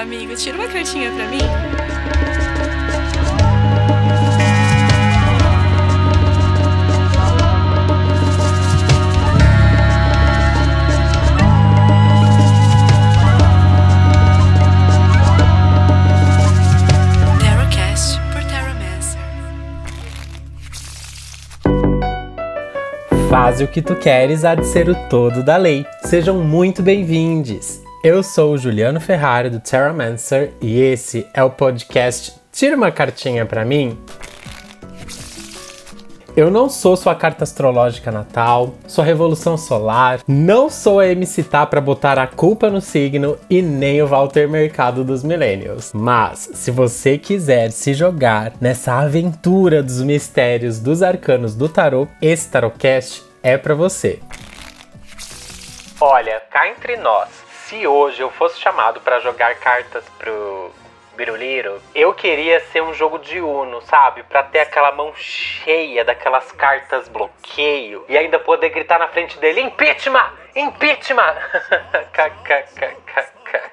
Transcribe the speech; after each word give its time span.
amigo. 0.00 0.34
Tira 0.34 0.56
uma 0.56 0.66
cartinha 0.66 1.10
pra 1.12 1.26
mim. 1.28 1.38
Faz 23.28 23.60
o 23.60 23.68
que 23.68 23.80
tu 23.80 23.94
queres 23.94 24.44
há 24.44 24.56
de 24.56 24.66
ser 24.66 24.88
o 24.88 24.94
todo 25.08 25.44
da 25.44 25.56
lei. 25.56 25.86
Sejam 26.04 26.38
muito 26.42 26.82
bem-vindos. 26.82 27.80
Eu 28.02 28.22
sou 28.22 28.54
o 28.54 28.58
Juliano 28.58 28.98
Ferrari 28.98 29.50
do 29.50 29.60
Terramancer 29.60 30.54
e 30.58 30.80
esse 30.80 31.28
é 31.34 31.44
o 31.44 31.50
podcast 31.50 32.32
Tira 32.50 32.74
uma 32.74 32.90
cartinha 32.90 33.44
pra 33.44 33.62
mim. 33.62 33.98
Eu 36.34 36.50
não 36.50 36.70
sou 36.70 36.96
sua 36.96 37.14
carta 37.14 37.44
astrológica 37.44 38.10
natal, 38.10 38.74
sua 38.86 39.04
revolução 39.04 39.58
solar, 39.58 40.20
não 40.26 40.70
sou 40.70 40.98
a 40.98 41.08
MC 41.08 41.42
Tá 41.42 41.66
pra 41.66 41.78
botar 41.78 42.18
a 42.18 42.26
culpa 42.26 42.70
no 42.70 42.80
signo 42.80 43.36
e 43.50 43.60
nem 43.60 44.00
o 44.00 44.06
Walter 44.06 44.48
Mercado 44.48 45.04
dos 45.04 45.22
Millennials. 45.22 45.92
Mas, 45.92 46.50
se 46.54 46.70
você 46.70 47.18
quiser 47.18 47.70
se 47.70 47.92
jogar 47.92 48.54
nessa 48.62 48.94
aventura 48.94 49.82
dos 49.82 50.00
mistérios 50.00 50.80
dos 50.80 51.02
arcanos 51.02 51.54
do 51.54 51.68
tarô, 51.68 52.08
esse 52.22 52.48
Tarotcast 52.48 53.22
é 53.42 53.58
pra 53.58 53.74
você. 53.74 54.20
Olha, 56.00 56.40
cá 56.50 56.66
entre 56.66 56.96
nós, 56.96 57.28
se 57.70 57.86
hoje 57.86 58.20
eu 58.20 58.28
fosse 58.32 58.58
chamado 58.58 59.00
pra 59.00 59.20
jogar 59.20 59.54
cartas 59.54 60.04
pro 60.18 60.72
Biruliro, 61.16 61.80
eu 61.94 62.12
queria 62.12 62.58
ser 62.58 62.82
um 62.82 62.92
jogo 62.92 63.16
de 63.20 63.40
Uno, 63.40 63.80
sabe? 63.82 64.24
Pra 64.24 64.42
ter 64.42 64.58
aquela 64.58 64.90
mão 64.90 65.14
cheia 65.14 66.04
daquelas 66.04 66.50
cartas 66.50 67.06
bloqueio 67.08 68.04
e 68.08 68.18
ainda 68.18 68.40
poder 68.40 68.70
gritar 68.70 68.98
na 68.98 69.06
frente 69.06 69.38
dele: 69.38 69.60
impeachment! 69.60 70.32
Impeachment! 70.56 71.36
KKKKK. 72.12 73.70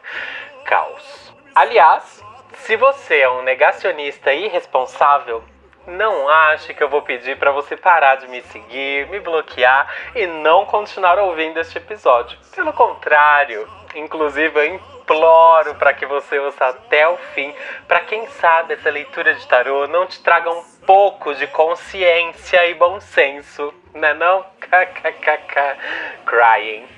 Caos. 0.63 1.33
Aliás, 1.55 2.23
se 2.53 2.75
você 2.75 3.22
é 3.22 3.29
um 3.31 3.41
negacionista 3.41 4.31
irresponsável, 4.31 5.44
não 5.88 6.29
ache 6.29 6.73
que 6.75 6.83
eu 6.83 6.89
vou 6.89 7.02
pedir 7.02 7.39
pra 7.39 7.52
você 7.52 7.75
parar 7.75 8.17
de 8.17 8.27
me 8.27 8.41
seguir, 8.44 9.07
me 9.07 9.19
bloquear 9.19 9.91
e 10.13 10.27
não 10.27 10.66
continuar 10.66 11.17
ouvindo 11.17 11.59
este 11.59 11.79
episódio. 11.79 12.38
Pelo 12.53 12.73
contrário, 12.73 13.67
inclusive 14.00 14.59
eu 14.59 14.76
imploro 14.76 15.76
para 15.76 15.94
que 15.94 16.06
você 16.06 16.40
ouça 16.40 16.67
até 16.67 17.08
o 17.08 17.17
fim, 17.34 17.53
para 17.88 18.02
quem 18.02 18.28
sabe 18.28 18.73
essa 18.73 18.90
leitura 18.90 19.34
de 19.34 19.48
tarô 19.48 19.88
não 19.88 20.06
te 20.06 20.22
traga 20.22 20.50
um 20.52 20.64
pouco 20.86 21.34
de 21.36 21.48
consciência 21.48 22.66
e 22.68 22.73
bom 22.73 23.00
senso, 23.00 23.73
né 23.94 24.14
não? 24.14 24.45
KKKK. 24.59 25.78
Crying. 26.25 26.97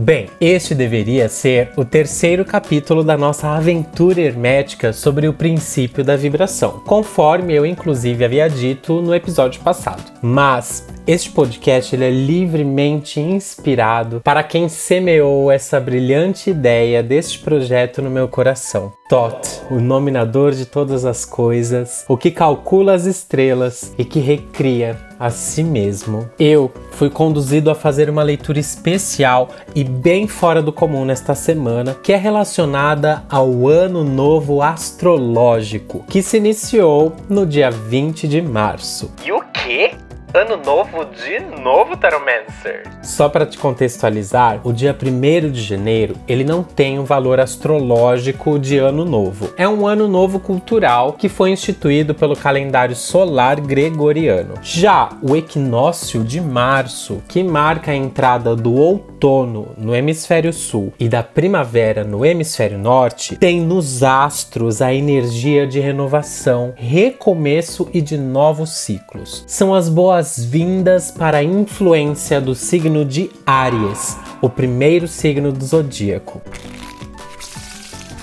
Bem, 0.00 0.30
este 0.40 0.74
deveria 0.74 1.28
ser 1.28 1.72
o 1.76 1.84
terceiro 1.84 2.42
capítulo 2.42 3.04
da 3.04 3.18
nossa 3.18 3.48
aventura 3.50 4.18
hermética 4.18 4.94
sobre 4.94 5.28
o 5.28 5.34
princípio 5.34 6.02
da 6.02 6.16
vibração, 6.16 6.80
conforme 6.86 7.52
eu 7.52 7.66
inclusive 7.66 8.24
havia 8.24 8.48
dito 8.48 9.02
no 9.02 9.14
episódio 9.14 9.60
passado. 9.60 10.02
Mas 10.22 10.88
este 11.06 11.30
podcast 11.30 11.94
ele 11.94 12.06
é 12.06 12.10
livremente 12.10 13.20
inspirado 13.20 14.22
para 14.24 14.42
quem 14.42 14.70
semeou 14.70 15.50
essa 15.50 15.78
brilhante 15.78 16.48
ideia 16.48 17.02
deste 17.02 17.38
projeto 17.38 18.00
no 18.00 18.08
meu 18.08 18.26
coração. 18.26 18.94
Tot, 19.06 19.36
o 19.70 19.78
nominador 19.78 20.52
de 20.52 20.64
todas 20.64 21.04
as 21.04 21.26
coisas, 21.26 22.06
o 22.08 22.16
que 22.16 22.30
calcula 22.30 22.94
as 22.94 23.04
estrelas 23.04 23.92
e 23.98 24.04
que 24.04 24.18
recria 24.18 25.09
a 25.20 25.28
si 25.28 25.62
mesmo. 25.62 26.30
Eu 26.38 26.72
fui 26.92 27.10
conduzido 27.10 27.70
a 27.70 27.74
fazer 27.74 28.08
uma 28.08 28.22
leitura 28.22 28.58
especial 28.58 29.50
e 29.74 29.84
bem 29.84 30.26
fora 30.26 30.62
do 30.62 30.72
comum 30.72 31.04
nesta 31.04 31.34
semana, 31.34 31.94
que 32.02 32.14
é 32.14 32.16
relacionada 32.16 33.22
ao 33.28 33.68
Ano 33.68 34.02
Novo 34.02 34.62
Astrológico, 34.62 36.02
que 36.08 36.22
se 36.22 36.38
iniciou 36.38 37.14
no 37.28 37.46
dia 37.46 37.70
20 37.70 38.26
de 38.26 38.40
março. 38.40 39.12
E 39.22 39.30
o 39.30 39.42
quê? 39.52 39.92
Ano 40.32 40.56
novo 40.64 41.06
de 41.06 41.40
novo, 41.60 41.96
Taromancer? 41.96 42.84
Só 43.02 43.28
para 43.28 43.44
te 43.44 43.58
contextualizar, 43.58 44.60
o 44.62 44.72
dia 44.72 44.96
1 44.96 45.50
de 45.50 45.60
janeiro 45.60 46.14
ele 46.28 46.44
não 46.44 46.62
tem 46.62 47.00
um 47.00 47.04
valor 47.04 47.40
astrológico 47.40 48.56
de 48.56 48.78
ano 48.78 49.04
novo. 49.04 49.52
É 49.56 49.68
um 49.68 49.88
ano 49.88 50.06
novo 50.06 50.38
cultural 50.38 51.14
que 51.14 51.28
foi 51.28 51.50
instituído 51.50 52.14
pelo 52.14 52.36
calendário 52.36 52.94
solar 52.94 53.60
gregoriano. 53.60 54.54
Já 54.62 55.08
o 55.20 55.34
equinócio 55.34 56.22
de 56.22 56.40
março, 56.40 57.20
que 57.26 57.42
marca 57.42 57.90
a 57.90 57.96
entrada 57.96 58.54
do 58.54 58.72
outono 58.72 59.70
no 59.76 59.96
hemisfério 59.96 60.52
sul 60.52 60.92
e 61.00 61.08
da 61.08 61.24
primavera 61.24 62.04
no 62.04 62.24
hemisfério 62.24 62.78
norte, 62.78 63.34
tem 63.34 63.60
nos 63.60 64.04
astros 64.04 64.80
a 64.80 64.94
energia 64.94 65.66
de 65.66 65.80
renovação, 65.80 66.72
recomeço 66.76 67.88
e 67.92 68.00
de 68.00 68.16
novos 68.16 68.70
ciclos. 68.70 69.42
São 69.48 69.74
as 69.74 69.88
boas 69.88 70.19
boas-vindas 70.20 71.10
para 71.10 71.38
a 71.38 71.42
influência 71.42 72.42
do 72.42 72.54
signo 72.54 73.06
de 73.06 73.30
Áries, 73.46 74.18
o 74.42 74.50
primeiro 74.50 75.08
signo 75.08 75.50
do 75.50 75.64
zodíaco. 75.64 76.42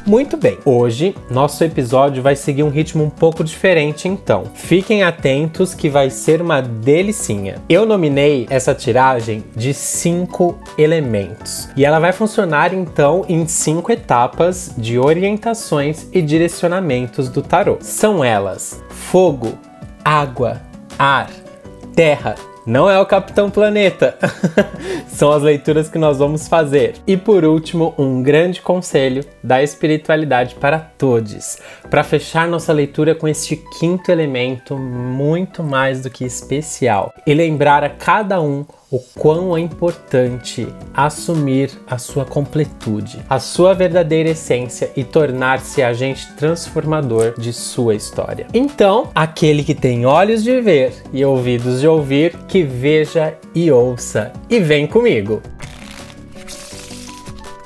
Muito 0.06 0.38
bem, 0.38 0.60
hoje 0.64 1.16
nosso 1.28 1.64
episódio 1.64 2.22
vai 2.22 2.36
seguir 2.36 2.62
um 2.62 2.70
ritmo 2.70 3.04
um 3.04 3.10
pouco 3.10 3.44
diferente, 3.44 4.08
então 4.08 4.44
fiquem 4.54 5.02
atentos 5.02 5.74
que 5.74 5.90
vai 5.90 6.12
ser 6.12 6.40
uma 6.40 6.62
delicinha. 6.62 7.56
Eu 7.68 7.84
nominei 7.84 8.46
essa 8.48 8.76
tiragem 8.76 9.44
de 9.56 9.74
cinco 9.74 10.56
elementos 10.78 11.68
e 11.76 11.84
ela 11.84 11.98
vai 11.98 12.14
funcionar 12.14 12.76
então 12.76 13.26
em 13.28 13.48
cinco 13.48 13.92
etapas 13.92 14.72
de 14.78 15.00
orientações 15.00 16.08
e 16.14 16.22
direcionamentos 16.22 17.28
do 17.28 17.42
tarô. 17.42 17.78
São 17.82 18.24
elas: 18.24 18.84
fogo, 18.88 19.58
água, 20.06 20.62
ar, 21.00 21.47
Terra. 21.98 22.57
Não 22.68 22.90
é 22.90 23.00
o 23.00 23.06
Capitão 23.06 23.50
Planeta. 23.50 24.18
São 25.08 25.32
as 25.32 25.42
leituras 25.42 25.88
que 25.88 25.98
nós 25.98 26.20
vamos 26.20 26.50
fazer. 26.50 26.96
E 27.08 27.16
por 27.16 27.46
último, 27.46 27.94
um 27.98 28.22
grande 28.22 28.62
conselho 28.62 29.24
da 29.42 29.64
espiritualidade 29.64 30.56
para 30.56 30.78
todos, 30.78 31.60
para 31.90 32.04
fechar 32.04 32.46
nossa 32.46 32.74
leitura 32.74 33.16
com 33.16 33.26
este 33.26 33.56
quinto 33.80 34.12
elemento 34.12 34.78
muito 34.78 35.64
mais 35.64 36.02
do 36.02 36.10
que 36.10 36.26
especial 36.26 37.14
e 37.26 37.34
lembrar 37.34 37.86
a 37.86 37.90
cada 37.90 38.42
um 38.42 38.66
o 38.90 39.00
quão 39.00 39.56
é 39.58 39.60
importante 39.60 40.68
assumir 40.94 41.72
a 41.86 41.98
sua 41.98 42.24
completude, 42.24 43.20
a 43.30 43.38
sua 43.38 43.74
verdadeira 43.74 44.30
essência 44.30 44.92
e 44.96 45.04
tornar-se 45.04 45.84
agente 45.84 46.34
transformador 46.36 47.34
de 47.38 47.52
sua 47.52 47.96
história. 47.96 48.48
Então, 48.54 49.10
aquele 49.14 49.64
que 49.64 49.76
tem 49.76 50.06
olhos 50.06 50.42
de 50.42 50.62
ver 50.62 50.94
e 51.12 51.24
ouvidos 51.26 51.82
de 51.82 51.88
ouvir, 51.88 52.38
que 52.48 52.57
veja 52.64 53.38
e 53.54 53.72
ouça. 53.72 54.32
E 54.50 54.60
vem 54.60 54.88
comigo! 54.88 55.42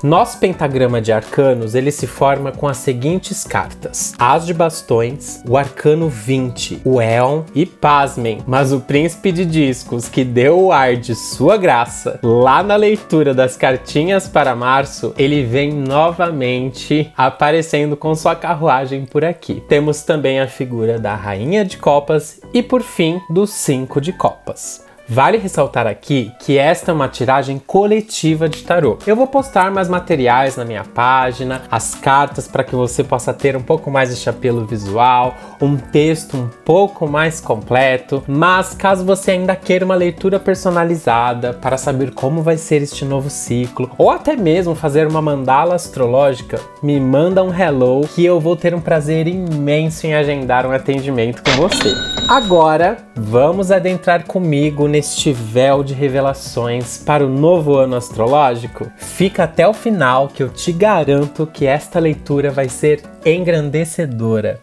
Nosso 0.03 0.39
pentagrama 0.39 0.99
de 0.99 1.11
arcanos 1.11 1.75
ele 1.75 1.91
se 1.91 2.07
forma 2.07 2.51
com 2.51 2.67
as 2.67 2.77
seguintes 2.77 3.43
cartas: 3.43 4.13
As 4.17 4.47
de 4.47 4.53
bastões, 4.53 5.43
o 5.47 5.55
arcano 5.55 6.09
20, 6.09 6.81
o 6.83 6.99
Éon 6.99 7.43
e 7.53 7.67
pasmem, 7.67 8.39
mas 8.47 8.73
o 8.73 8.79
príncipe 8.79 9.31
de 9.31 9.45
discos 9.45 10.09
que 10.09 10.23
deu 10.23 10.59
o 10.59 10.71
ar 10.71 10.95
de 10.95 11.13
sua 11.13 11.55
graça 11.55 12.19
lá 12.23 12.63
na 12.63 12.75
leitura 12.75 13.31
das 13.31 13.55
cartinhas 13.55 14.27
para 14.27 14.55
março, 14.55 15.13
ele 15.19 15.43
vem 15.43 15.71
novamente 15.71 17.11
aparecendo 17.15 17.95
com 17.95 18.15
sua 18.15 18.35
carruagem 18.35 19.05
por 19.05 19.23
aqui. 19.23 19.61
Temos 19.69 20.01
também 20.01 20.39
a 20.39 20.47
figura 20.47 20.97
da 20.97 21.13
rainha 21.13 21.63
de 21.63 21.77
copas 21.77 22.41
e 22.51 22.63
por 22.63 22.81
fim 22.81 23.21
do 23.29 23.45
cinco 23.45 24.01
de 24.01 24.11
copas. 24.11 24.89
Vale 25.13 25.37
ressaltar 25.37 25.87
aqui 25.87 26.31
que 26.39 26.57
esta 26.57 26.89
é 26.89 26.93
uma 26.93 27.09
tiragem 27.09 27.59
coletiva 27.59 28.47
de 28.47 28.63
tarô. 28.63 28.97
Eu 29.05 29.13
vou 29.13 29.27
postar 29.27 29.69
mais 29.69 29.89
materiais 29.89 30.55
na 30.55 30.63
minha 30.63 30.85
página, 30.85 31.63
as 31.69 31.93
cartas 31.93 32.47
para 32.47 32.63
que 32.63 32.73
você 32.73 33.03
possa 33.03 33.33
ter 33.33 33.57
um 33.57 33.61
pouco 33.61 33.91
mais 33.91 34.17
de 34.17 34.29
apelo 34.29 34.65
visual, 34.65 35.35
um 35.61 35.75
texto 35.75 36.37
um 36.37 36.47
pouco 36.63 37.09
mais 37.09 37.41
completo, 37.41 38.23
mas 38.25 38.73
caso 38.73 39.03
você 39.03 39.31
ainda 39.31 39.53
queira 39.53 39.83
uma 39.83 39.95
leitura 39.95 40.39
personalizada 40.39 41.51
para 41.51 41.77
saber 41.77 42.13
como 42.13 42.41
vai 42.41 42.55
ser 42.55 42.81
este 42.81 43.03
novo 43.03 43.29
ciclo, 43.29 43.91
ou 43.97 44.09
até 44.11 44.37
mesmo 44.37 44.75
fazer 44.75 45.05
uma 45.07 45.21
mandala 45.21 45.75
astrológica, 45.75 46.57
me 46.81 46.97
manda 47.01 47.43
um 47.43 47.53
hello 47.53 48.07
que 48.15 48.23
eu 48.23 48.39
vou 48.39 48.55
ter 48.55 48.73
um 48.73 48.79
prazer 48.79 49.27
imenso 49.27 50.07
em 50.07 50.13
agendar 50.13 50.65
um 50.65 50.71
atendimento 50.71 51.43
com 51.43 51.51
você. 51.67 51.93
Agora, 52.29 52.95
vamos 53.13 53.71
adentrar 53.71 54.25
comigo 54.25 54.87
nesse 54.87 55.00
neste 55.01 55.33
véu 55.33 55.83
de 55.83 55.95
revelações 55.95 56.99
para 56.99 57.25
o 57.25 57.29
novo 57.29 57.75
ano 57.75 57.95
astrológico? 57.95 58.91
Fica 58.97 59.45
até 59.45 59.67
o 59.67 59.73
final 59.73 60.27
que 60.27 60.43
eu 60.43 60.49
te 60.49 60.71
garanto 60.71 61.47
que 61.47 61.65
esta 61.65 61.97
leitura 61.97 62.51
vai 62.51 62.69
ser 62.69 63.01
engrandecedora. 63.25 64.59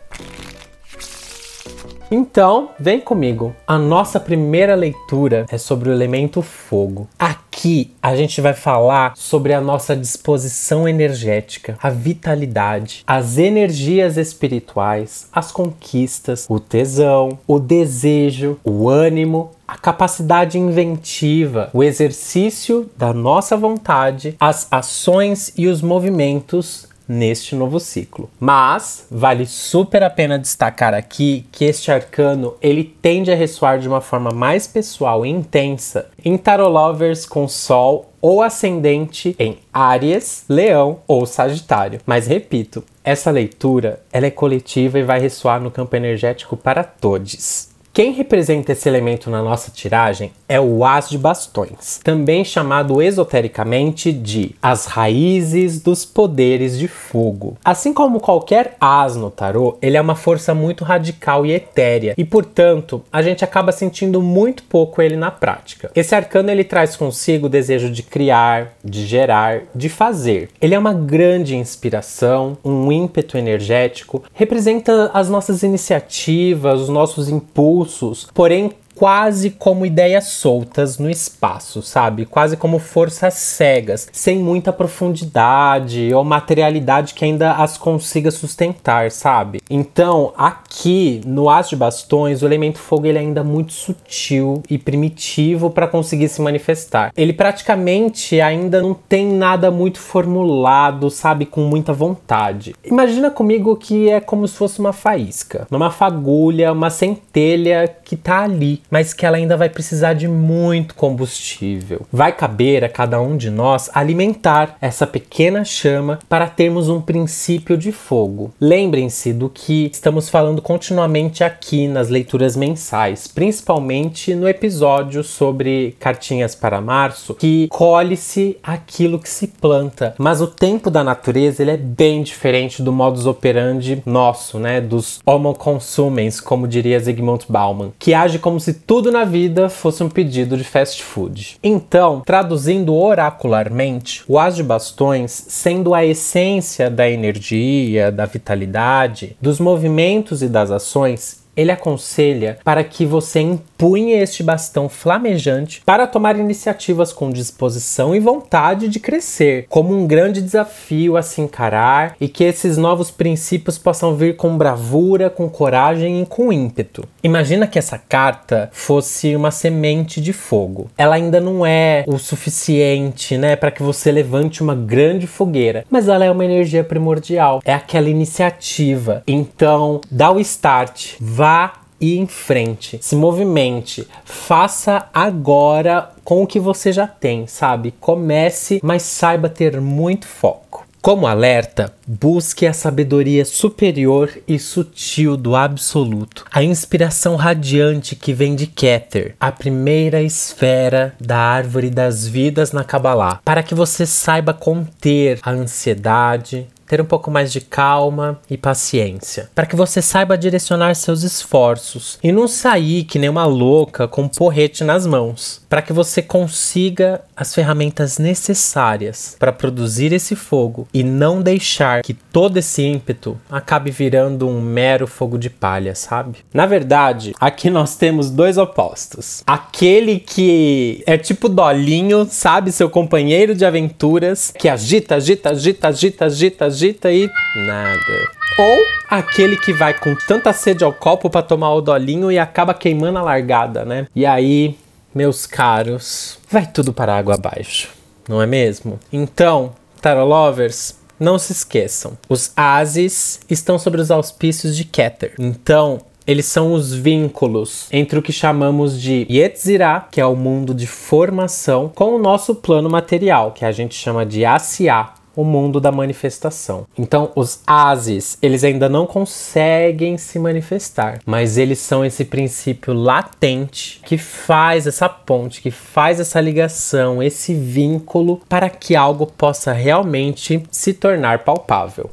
Então, 2.10 2.70
vem 2.81 3.00
comigo. 3.00 3.55
A 3.66 3.78
nossa 3.78 4.19
primeira 4.19 4.75
leitura 4.75 5.44
é 5.50 5.58
sobre 5.58 5.90
o 5.90 5.93
elemento 5.93 6.40
fogo. 6.40 7.06
Aqui 7.19 7.93
a 8.02 8.16
gente 8.16 8.40
vai 8.40 8.55
falar 8.55 9.12
sobre 9.14 9.52
a 9.52 9.60
nossa 9.60 9.94
disposição 9.94 10.88
energética, 10.88 11.76
a 11.82 11.90
vitalidade, 11.90 13.05
as 13.06 13.37
energias 13.37 14.16
espirituais, 14.16 15.28
as 15.31 15.52
conquistas, 15.52 16.46
o 16.49 16.58
tesão, 16.58 17.38
o 17.46 17.58
desejo, 17.58 18.58
o 18.64 18.88
ânimo, 18.88 19.50
a 19.66 19.76
capacidade 19.76 20.58
inventiva, 20.58 21.69
o 21.75 21.84
exercício 21.84 22.88
da 22.96 23.12
nossa 23.12 23.55
vontade, 23.55 24.34
as 24.40 24.66
ações 24.70 25.52
e 25.58 25.66
os 25.66 25.82
movimentos 25.82 26.88
neste 27.08 27.55
novo 27.55 27.81
ciclo. 27.81 28.28
Mas 28.38 29.06
vale 29.10 29.46
super 29.46 30.02
a 30.02 30.10
pena 30.10 30.38
destacar 30.38 30.93
aqui 30.93 31.46
que 31.50 31.64
este 31.64 31.90
arcano 31.90 32.55
ele 32.60 32.84
tende 32.84 33.32
a 33.32 33.34
ressoar 33.34 33.78
de 33.78 33.88
uma 33.88 34.00
forma 34.00 34.31
mais 34.31 34.66
pessoal 34.66 35.25
e 35.25 35.31
intensa 35.31 36.10
em 36.22 36.37
tarot 36.37 36.70
lovers 36.70 37.25
com 37.25 37.49
sol 37.49 38.12
ou 38.20 38.43
ascendente 38.43 39.34
em 39.38 39.58
Áries, 39.72 40.44
Leão 40.49 40.99
ou 41.06 41.25
Sagitário. 41.25 42.00
Mas 42.05 42.26
repito, 42.26 42.84
essa 43.02 43.31
leitura 43.31 44.00
ela 44.12 44.26
é 44.26 44.31
coletiva 44.31 44.99
e 44.99 45.02
vai 45.02 45.20
ressoar 45.20 45.60
no 45.60 45.70
campo 45.70 45.96
energético 45.96 46.56
para 46.56 46.84
todos. 46.84 47.68
Quem 47.99 48.12
representa 48.12 48.71
esse 48.71 48.89
elemento 48.89 49.29
na 49.29 49.43
nossa 49.43 49.73
tiragem 49.73 50.31
é 50.49 50.61
o 50.61 50.85
As 50.85 51.11
de 51.11 51.19
Bastões, 51.19 51.99
também 52.05 52.45
chamado 52.45 53.03
esotericamente 53.03 54.12
de 54.12 54.55
as 54.62 54.87
raízes 54.87 55.81
dos 55.81 56.05
poderes 56.05 56.79
de 56.79 56.87
fogo. 56.87 57.59
Assim 57.65 57.93
como 57.93 58.21
qualquer 58.21 58.77
as 58.81 59.17
no 59.17 59.33
tarô, 59.33 59.77
ele 59.83 59.97
é 59.97 60.00
uma 60.00 60.15
força 60.15 60.55
muito 60.55 60.85
radical 60.85 61.45
e 61.45 61.50
etérea, 61.50 62.15
e 62.17 62.25
portanto, 62.25 63.03
a 63.12 63.21
gente 63.21 63.43
acaba 63.43 63.73
sentindo 63.73 64.23
muito 64.23 64.62
pouco 64.62 65.03
ele 65.03 65.17
na 65.17 65.33
prática. 65.33 65.91
Esse 65.93 66.15
arcano 66.15 66.53
ele 66.53 66.62
traz 66.62 66.94
consigo 66.94 67.47
o 67.47 67.51
desejo 67.51 67.91
de 67.91 68.05
criar, 68.05 68.75
de 68.85 69.05
gerar, 69.05 69.62
de 69.75 69.89
fazer. 69.89 70.51
Ele 70.62 70.77
é 70.77 70.79
uma 70.79 70.94
grande 70.94 71.56
inspiração, 71.56 72.56
um 72.65 72.93
ímpeto 72.93 73.37
energético, 73.37 74.23
representa 74.33 75.11
as 75.12 75.29
nossas 75.29 75.65
iniciativas, 75.65 76.81
os 76.81 76.89
nossos 76.89 77.29
impulsos 77.29 77.88
porém 78.35 78.73
quase 78.99 79.50
como 79.50 79.87
ideias 79.87 80.25
soltas 80.25 80.99
no 80.99 81.09
espaço, 81.09 81.83
sabe? 81.83 82.27
Quase 82.27 82.56
como 82.56 82.81
forças 82.81 83.35
cegas, 83.35 84.09
sem 84.12 84.41
muita 84.41 84.73
profundidade 84.73 86.12
ou 86.12 86.25
materialidade 86.25 87.15
que 87.15 87.25
ainda 87.25 87.53
as 87.53 87.79
consiga 87.79 88.33
sustentar, 88.33 89.12
sabe? 89.12 89.61
Então, 89.71 90.33
aqui 90.37 91.21
no 91.25 91.49
As 91.49 91.69
de 91.69 91.77
Bastões, 91.77 92.43
o 92.43 92.47
elemento 92.47 92.81
fogo 92.81 93.06
ele 93.06 93.19
é 93.19 93.21
ainda 93.21 93.45
muito 93.45 93.73
sutil 93.73 94.65
e 94.69 94.77
primitivo 94.77 95.71
para 95.71 95.87
conseguir 95.87 96.29
se 96.29 96.43
manifestar. 96.43 97.12
Ele 97.17 97.33
praticamente 97.33 98.41
ainda 98.41 98.83
não 98.83 98.94
tem 98.94 99.33
nada 99.33 99.71
muito 99.71 100.01
formulado, 100.01 101.09
sabe? 101.09 101.47
Com 101.47 101.61
muita 101.61 101.93
vontade. 101.93 102.75
Imagina 102.85 103.31
comigo 103.31 103.77
que 103.77 104.11
é 104.11 104.19
como 104.19 104.49
se 104.49 104.56
fosse 104.56 104.81
uma 104.81 104.93
faísca, 104.93 105.69
uma 105.71 105.89
fagulha, 105.89 106.73
uma 106.73 106.91
centelha 106.91 107.87
que 108.05 108.17
tá 108.17 108.43
ali 108.43 108.83
mas 108.90 109.12
que 109.12 109.26
ela 109.26 109.37
ainda 109.37 109.56
vai 109.56 109.69
precisar 109.69 110.14
de 110.14 110.29
muito 110.29 110.94
combustível. 110.94 112.02
Vai 112.12 112.32
caber 112.32 112.85
a 112.85 112.88
cada 112.88 113.20
um 113.20 113.37
de 113.37 113.50
nós 113.50 113.90
alimentar 113.94 114.76
essa 114.81 115.06
pequena 115.06 115.64
chama 115.64 116.19
para 116.29 116.49
termos 116.49 116.88
um 116.88 117.00
princípio 117.00 117.76
de 117.76 117.93
fogo. 117.93 118.52
Lembrem-se 118.61 119.32
do 119.32 119.49
que 119.49 119.90
estamos 119.93 120.29
falando 120.29 120.62
continuamente 120.62 121.44
aqui 121.44 121.88
nas 121.88 122.08
leituras 122.08 122.56
mensais, 122.56 123.26
principalmente 123.26 124.35
no 124.35 124.49
episódio 124.49 125.23
sobre 125.23 125.96
cartinhas 125.99 126.55
para 126.55 126.81
março, 126.81 127.34
que 127.34 127.69
colhe-se 127.69 128.56
aquilo 128.62 129.19
que 129.19 129.29
se 129.29 129.46
planta. 129.46 130.14
Mas 130.19 130.41
o 130.41 130.46
tempo 130.46 130.91
da 130.91 131.05
natureza 131.05 131.62
ele 131.62 131.70
é 131.73 131.76
bem 131.76 132.23
diferente 132.23 132.82
do 132.82 132.93
modus 132.93 133.26
operandi 133.26 134.02
nosso, 134.05 134.58
né, 134.58 134.81
dos 134.81 135.20
homo 135.25 135.55
consumens, 135.55 136.41
como 136.41 136.69
diria 136.69 137.00
Zygmunt 137.00 137.44
Bauman, 137.49 137.93
que 137.99 138.14
age 138.14 138.38
como 138.38 138.58
se 138.61 138.78
tudo 138.87 139.13
na 139.13 139.25
vida 139.25 139.69
fosse 139.69 140.03
um 140.03 140.09
pedido 140.09 140.57
de 140.57 140.65
fast 140.65 141.03
food. 141.03 141.59
Então, 141.63 142.23
traduzindo 142.25 142.95
oracularmente, 142.95 144.23
o 144.27 144.39
As 144.39 144.57
de 144.57 144.63
Bastões, 144.63 145.31
sendo 145.49 145.95
a 145.95 146.05
essência 146.05 146.91
da 146.91 147.09
energia, 147.09 148.11
da 148.11 148.27
vitalidade, 148.27 149.37
dos 149.41 149.61
movimentos 149.61 150.43
e 150.43 150.49
das 150.49 150.71
ações, 150.71 151.48
ele 151.58 151.72
aconselha 151.72 152.58
para 152.62 152.84
que 152.84 153.05
você 153.05 153.40
empunhe 153.40 154.12
este 154.12 154.44
bastão 154.44 154.88
flamejante 154.88 155.82
para 155.84 156.06
tomar 156.06 156.38
iniciativas 156.38 157.12
com 157.12 157.31
disposição 157.31 158.14
e 158.14 158.20
vontade 158.20 158.87
de 158.87 159.00
crescer, 159.00 159.66
como 159.69 159.93
um 159.93 160.06
grande 160.06 160.40
desafio 160.40 161.16
a 161.16 161.22
se 161.22 161.40
encarar 161.40 162.14
e 162.20 162.28
que 162.28 162.44
esses 162.44 162.76
novos 162.76 163.10
princípios 163.10 163.76
possam 163.76 164.14
vir 164.14 164.37
com 164.37 164.56
bravura, 164.56 165.28
com 165.28 165.50
coragem 165.50 166.22
e 166.22 166.26
com 166.26 166.52
ímpeto. 166.52 167.05
Imagina 167.25 167.66
que 167.66 167.78
essa 167.78 167.99
carta 167.99 168.70
fosse 168.72 169.34
uma 169.34 169.50
semente 169.50 170.20
de 170.20 170.32
fogo. 170.32 170.88
Ela 170.96 171.16
ainda 171.16 171.40
não 171.40 171.66
é 171.66 172.05
o 172.06 172.19
suficiente, 172.19 173.37
né, 173.37 173.56
para 173.56 173.72
que 173.72 173.82
você 173.82 174.12
levante 174.12 174.62
uma 174.62 174.76
grande 174.76 175.26
fogueira, 175.26 175.84
mas 175.90 176.06
ela 176.06 176.25
é 176.25 176.31
uma 176.31 176.44
energia 176.44 176.84
primordial, 176.84 177.60
é 177.64 177.75
aquela 177.75 178.08
iniciativa. 178.08 179.25
Então, 179.26 180.00
dá 180.08 180.31
o 180.31 180.38
start, 180.38 181.14
vá 181.20 181.48
vá 181.49 181.73
e 181.99 182.19
em 182.19 182.27
frente, 182.27 182.99
se 183.00 183.17
movimente, 183.17 184.06
faça 184.23 185.09
agora 185.15 186.11
com 186.23 186.43
o 186.43 186.47
que 186.47 186.61
você 186.61 186.93
já 186.93 187.06
tem, 187.06 187.47
sabe? 187.47 187.95
Comece, 187.99 188.81
mas 188.85 189.03
saiba 189.03 189.49
ter 189.49 189.81
muito 189.81 190.27
foco. 190.27 190.87
Como 191.00 191.27
alerta, 191.27 191.93
busque 192.06 192.67
a 192.67 192.73
sabedoria 192.73 193.45
superior 193.45 194.31
e 194.47 194.59
sutil 194.59 195.37
do 195.37 195.56
absoluto, 195.56 196.45
a 196.53 196.62
inspiração 196.62 197.35
radiante 197.35 198.15
que 198.15 198.35
vem 198.35 198.55
de 198.55 198.67
Keter, 198.67 199.35
a 199.41 199.51
primeira 199.51 200.21
esfera 200.21 201.15
da 201.19 201.39
árvore 201.39 201.89
das 201.89 202.27
vidas 202.29 202.73
na 202.73 202.85
Kabbalah, 202.85 203.41
para 203.43 203.62
que 203.62 203.75
você 203.75 204.05
saiba 204.05 204.53
conter 204.53 205.39
a 205.43 205.51
ansiedade, 205.51 206.67
ter 206.89 207.01
um 207.01 207.05
pouco 207.05 207.31
mais 207.31 207.53
de 207.53 207.61
calma 207.61 208.41
e 208.49 208.57
paciência, 208.57 209.51
para 209.55 209.67
que 209.67 209.77
você 209.77 210.01
saiba 210.01 210.39
direcionar 210.39 210.95
seus 210.95 211.23
esforços 211.23 212.19
e 212.23 212.33
não 212.33 212.49
sair 212.49 213.05
que 213.05 213.19
nem 213.19 213.29
uma 213.29 213.45
louca 213.45 214.09
com 214.09 214.23
um 214.23 214.29
porrete 214.29 214.83
nas 214.83 215.07
mãos, 215.07 215.61
para 215.69 215.83
que 215.83 215.93
você 215.93 216.23
consiga 216.23 217.21
as 217.37 217.55
ferramentas 217.55 218.19
necessárias 218.19 219.37
para 219.39 219.53
produzir 219.53 220.13
esse 220.13 220.35
fogo 220.35 220.89
e 220.93 221.05
não 221.05 221.41
deixar 221.43 222.03
que 222.03 222.15
todo 222.15 222.57
esse 222.57 222.83
ímpeto 222.83 223.39
acabe 223.51 223.91
virando 223.91 224.49
um 224.49 224.61
mero 224.61 225.07
fogo 225.07 225.39
de 225.39 225.51
palha, 225.51 225.95
sabe? 225.95 226.39
Na 226.53 226.67
verdade, 226.67 227.35
aqui 227.39 227.71
nós 227.71 227.97
temos 227.97 228.31
dois 228.31 228.57
opostos. 228.57 229.43
Aquele 229.47 230.19
que 230.19 231.03
é 231.07 231.19
tipo 231.19 231.49
dolinho, 231.49 232.27
sabe, 232.29 232.73
seu 232.73 232.89
companheiro 232.89 233.55
de 233.55 233.65
aventuras, 233.65 234.53
que 234.59 234.69
agita, 234.69 235.17
agita, 235.17 235.51
agita, 235.51 235.89
agita, 235.89 236.25
agita, 236.25 236.65
agita 236.65 236.78
e 236.87 237.31
nada. 237.55 238.31
Ou 238.58 238.79
aquele 239.08 239.56
que 239.56 239.73
vai 239.73 239.94
com 239.94 240.15
tanta 240.15 240.53
sede 240.53 240.85
ao 240.85 240.93
copo 240.93 241.31
para 241.31 241.43
tomar 241.43 241.73
o 241.75 241.81
dolinho 241.81 242.31
e 242.31 242.39
acaba 242.39 242.75
queimando 242.75 243.19
a 243.19 243.23
largada, 243.23 243.85
né? 243.85 244.06
E 244.15 244.27
aí, 244.27 244.77
meus 245.15 245.47
caros, 245.47 246.39
vai 246.51 246.67
tudo 246.67 246.93
para 246.93 247.17
água 247.17 247.35
abaixo, 247.35 247.91
não 248.29 248.43
é 248.43 248.47
mesmo? 248.47 248.99
Então, 249.13 249.73
Tarot 250.01 250.29
Lovers, 250.29 250.97
não 251.19 251.39
se 251.39 251.53
esqueçam, 251.53 252.17
os 252.29 252.53
ases 252.56 253.41
estão 253.49 253.79
sobre 253.79 254.01
os 254.01 254.11
auspícios 254.11 254.77
de 254.77 254.85
Keter. 254.85 255.35
Então, 255.39 256.01
eles 256.29 256.44
são 256.44 256.75
os 256.75 256.93
vínculos 256.93 257.87
entre 257.91 258.19
o 258.19 258.23
que 258.23 258.32
chamamos 258.32 259.01
de 259.01 259.27
Yetzirah, 259.31 260.08
que 260.11 260.20
é 260.20 260.27
o 260.27 260.37
mundo 260.37 260.75
de 260.75 260.87
formação, 260.87 261.91
com 261.94 262.15
o 262.15 262.19
nosso 262.19 262.55
plano 262.55 262.91
material, 262.91 263.53
que 263.53 263.65
a 263.65 263.73
gente 263.73 263.94
chama 263.94 264.27
de 264.27 264.44
Asiá, 264.44 265.15
o 265.39 265.45
mundo 265.45 265.79
da 265.79 265.93
manifestação. 265.93 266.85
Então, 266.99 267.31
os 267.37 267.61
ases, 267.65 268.37
eles 268.43 268.65
ainda 268.65 268.89
não 268.89 269.07
conseguem 269.07 270.19
se 270.19 270.37
manifestar, 270.37 271.21
mas 271.25 271.57
eles 271.57 271.79
são 271.79 272.05
esse 272.05 272.25
princípio 272.25 272.93
latente 272.93 274.01
que 274.05 274.19
faz 274.19 274.85
essa 274.85 275.09
ponte, 275.09 275.63
que 275.63 275.71
faz 275.71 276.19
essa 276.19 276.41
ligação, 276.41 277.23
esse 277.23 277.55
vínculo 277.55 278.41
para 278.49 278.69
que 278.69 278.97
algo 278.97 279.27
possa 279.27 279.73
realmente 279.73 280.61
se 280.73 280.93
tornar 280.93 281.45
palpável. 281.45 282.11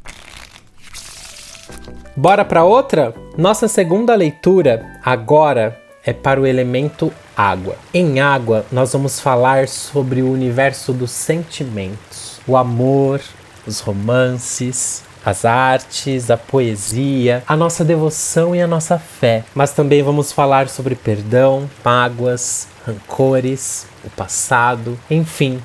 Bora 2.16 2.46
para 2.46 2.64
outra? 2.64 3.12
Nossa 3.36 3.68
segunda 3.68 4.14
leitura 4.14 5.00
agora 5.04 5.82
é 6.06 6.14
para 6.14 6.40
o 6.40 6.46
elemento 6.46 7.12
água. 7.36 7.76
Em 7.92 8.20
água, 8.20 8.68
nós 8.72 8.94
vamos 8.94 9.20
falar 9.20 9.68
sobre 9.68 10.22
o 10.22 10.32
universo 10.32 10.94
dos 10.94 11.10
sentimentos, 11.10 12.35
o 12.48 12.58
amor, 12.58 13.22
os 13.66 13.80
romances, 13.80 15.04
as 15.26 15.44
artes, 15.44 16.30
a 16.30 16.38
poesia, 16.38 17.44
a 17.48 17.58
nossa 17.58 17.84
devoção 17.84 18.56
e 18.56 18.62
a 18.62 18.68
nossa 18.68 19.00
fé. 19.00 19.44
Mas 19.56 19.74
também 19.74 20.04
vamos 20.04 20.32
falar 20.32 20.70
sobre 20.70 20.96
perdão, 20.96 21.70
mágoas, 21.84 22.68
rancores, 22.86 23.88
o 24.04 24.10
passado, 24.12 24.98
enfim, 25.10 25.60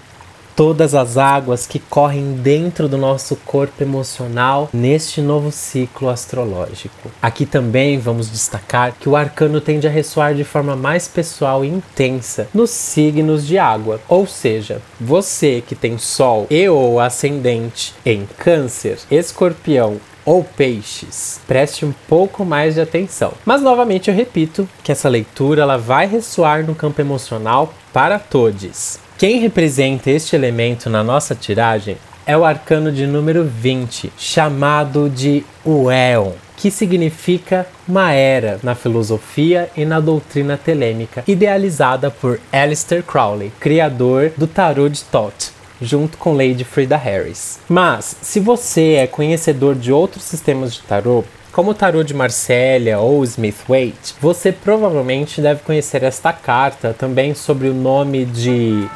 todas 0.61 0.95
as 0.95 1.17
águas 1.17 1.67
que 1.67 1.79
correm 1.79 2.35
dentro 2.35 2.87
do 2.87 2.99
nosso 2.99 3.35
corpo 3.35 3.83
emocional 3.83 4.69
neste 4.75 5.23
novo 5.23 5.50
ciclo 5.50 6.11
astrológico. 6.11 7.11
Aqui 7.23 7.47
também 7.47 7.99
vamos 7.99 8.31
destacar 8.31 8.93
que 9.00 9.09
o 9.09 9.17
arcano 9.17 9.59
tende 9.59 9.87
a 9.87 9.90
ressoar 9.90 10.35
de 10.35 10.45
forma 10.45 10.76
mais 10.76 11.09
pessoal 11.09 11.64
e 11.64 11.69
intensa 11.69 12.47
nos 12.52 12.69
signos 12.69 13.47
de 13.47 13.57
água, 13.57 14.02
ou 14.07 14.26
seja, 14.26 14.83
você 15.00 15.64
que 15.67 15.75
tem 15.75 15.97
Sol 15.97 16.47
e 16.50 16.69
ou 16.69 17.00
ascendente 17.00 17.95
em 18.05 18.29
Câncer, 18.37 18.99
Escorpião 19.11 19.97
ou 20.26 20.45
peixes, 20.45 21.40
preste 21.49 21.87
um 21.87 21.95
pouco 22.07 22.45
mais 22.45 22.75
de 22.75 22.83
atenção. 22.83 23.33
Mas 23.47 23.62
novamente 23.62 24.11
eu 24.11 24.14
repito 24.14 24.69
que 24.85 24.93
essa 24.93 25.09
leitura 25.09 25.62
ela 25.62 25.79
vai 25.79 26.07
ressoar 26.07 26.67
no 26.67 26.75
campo 26.75 27.00
emocional 27.00 27.73
para 27.95 28.19
todos. 28.19 28.99
Quem 29.20 29.38
representa 29.38 30.10
este 30.10 30.34
elemento 30.34 30.88
na 30.88 31.04
nossa 31.04 31.34
tiragem 31.34 31.98
é 32.24 32.34
o 32.34 32.42
arcano 32.42 32.90
de 32.90 33.06
número 33.06 33.44
20, 33.44 34.10
chamado 34.16 35.10
de 35.10 35.44
Ueon, 35.62 36.32
que 36.56 36.70
significa 36.70 37.66
uma 37.86 38.12
era 38.12 38.58
na 38.62 38.74
filosofia 38.74 39.68
e 39.76 39.84
na 39.84 40.00
doutrina 40.00 40.56
telêmica, 40.56 41.22
idealizada 41.28 42.10
por 42.10 42.40
Aleister 42.50 43.02
Crowley, 43.02 43.52
criador 43.60 44.32
do 44.38 44.46
tarot 44.46 44.88
de 44.88 45.04
Thoth 45.04 45.52
junto 45.82 46.18
com 46.18 46.32
Lady 46.32 46.64
Frida 46.64 46.96
Harris. 46.96 47.58
Mas, 47.68 48.16
se 48.20 48.40
você 48.40 48.94
é 48.94 49.06
conhecedor 49.06 49.74
de 49.74 49.92
outros 49.92 50.24
sistemas 50.24 50.74
de 50.74 50.80
tarot, 50.80 51.26
como 51.52 51.73
o 51.73 51.75
tarô 51.75 52.02
de 52.02 52.14
Marsella 52.14 52.99
ou 52.99 53.25
Smith-Waite, 53.25 54.14
você 54.21 54.52
provavelmente 54.52 55.40
deve 55.40 55.62
conhecer 55.62 56.02
esta 56.02 56.33
carta 56.33 56.95
também 56.97 57.35
sobre 57.35 57.69
o 57.69 57.75
nome 57.75 58.25
de 58.25 58.88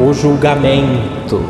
o 0.00 0.12
julgamento. 0.12 1.44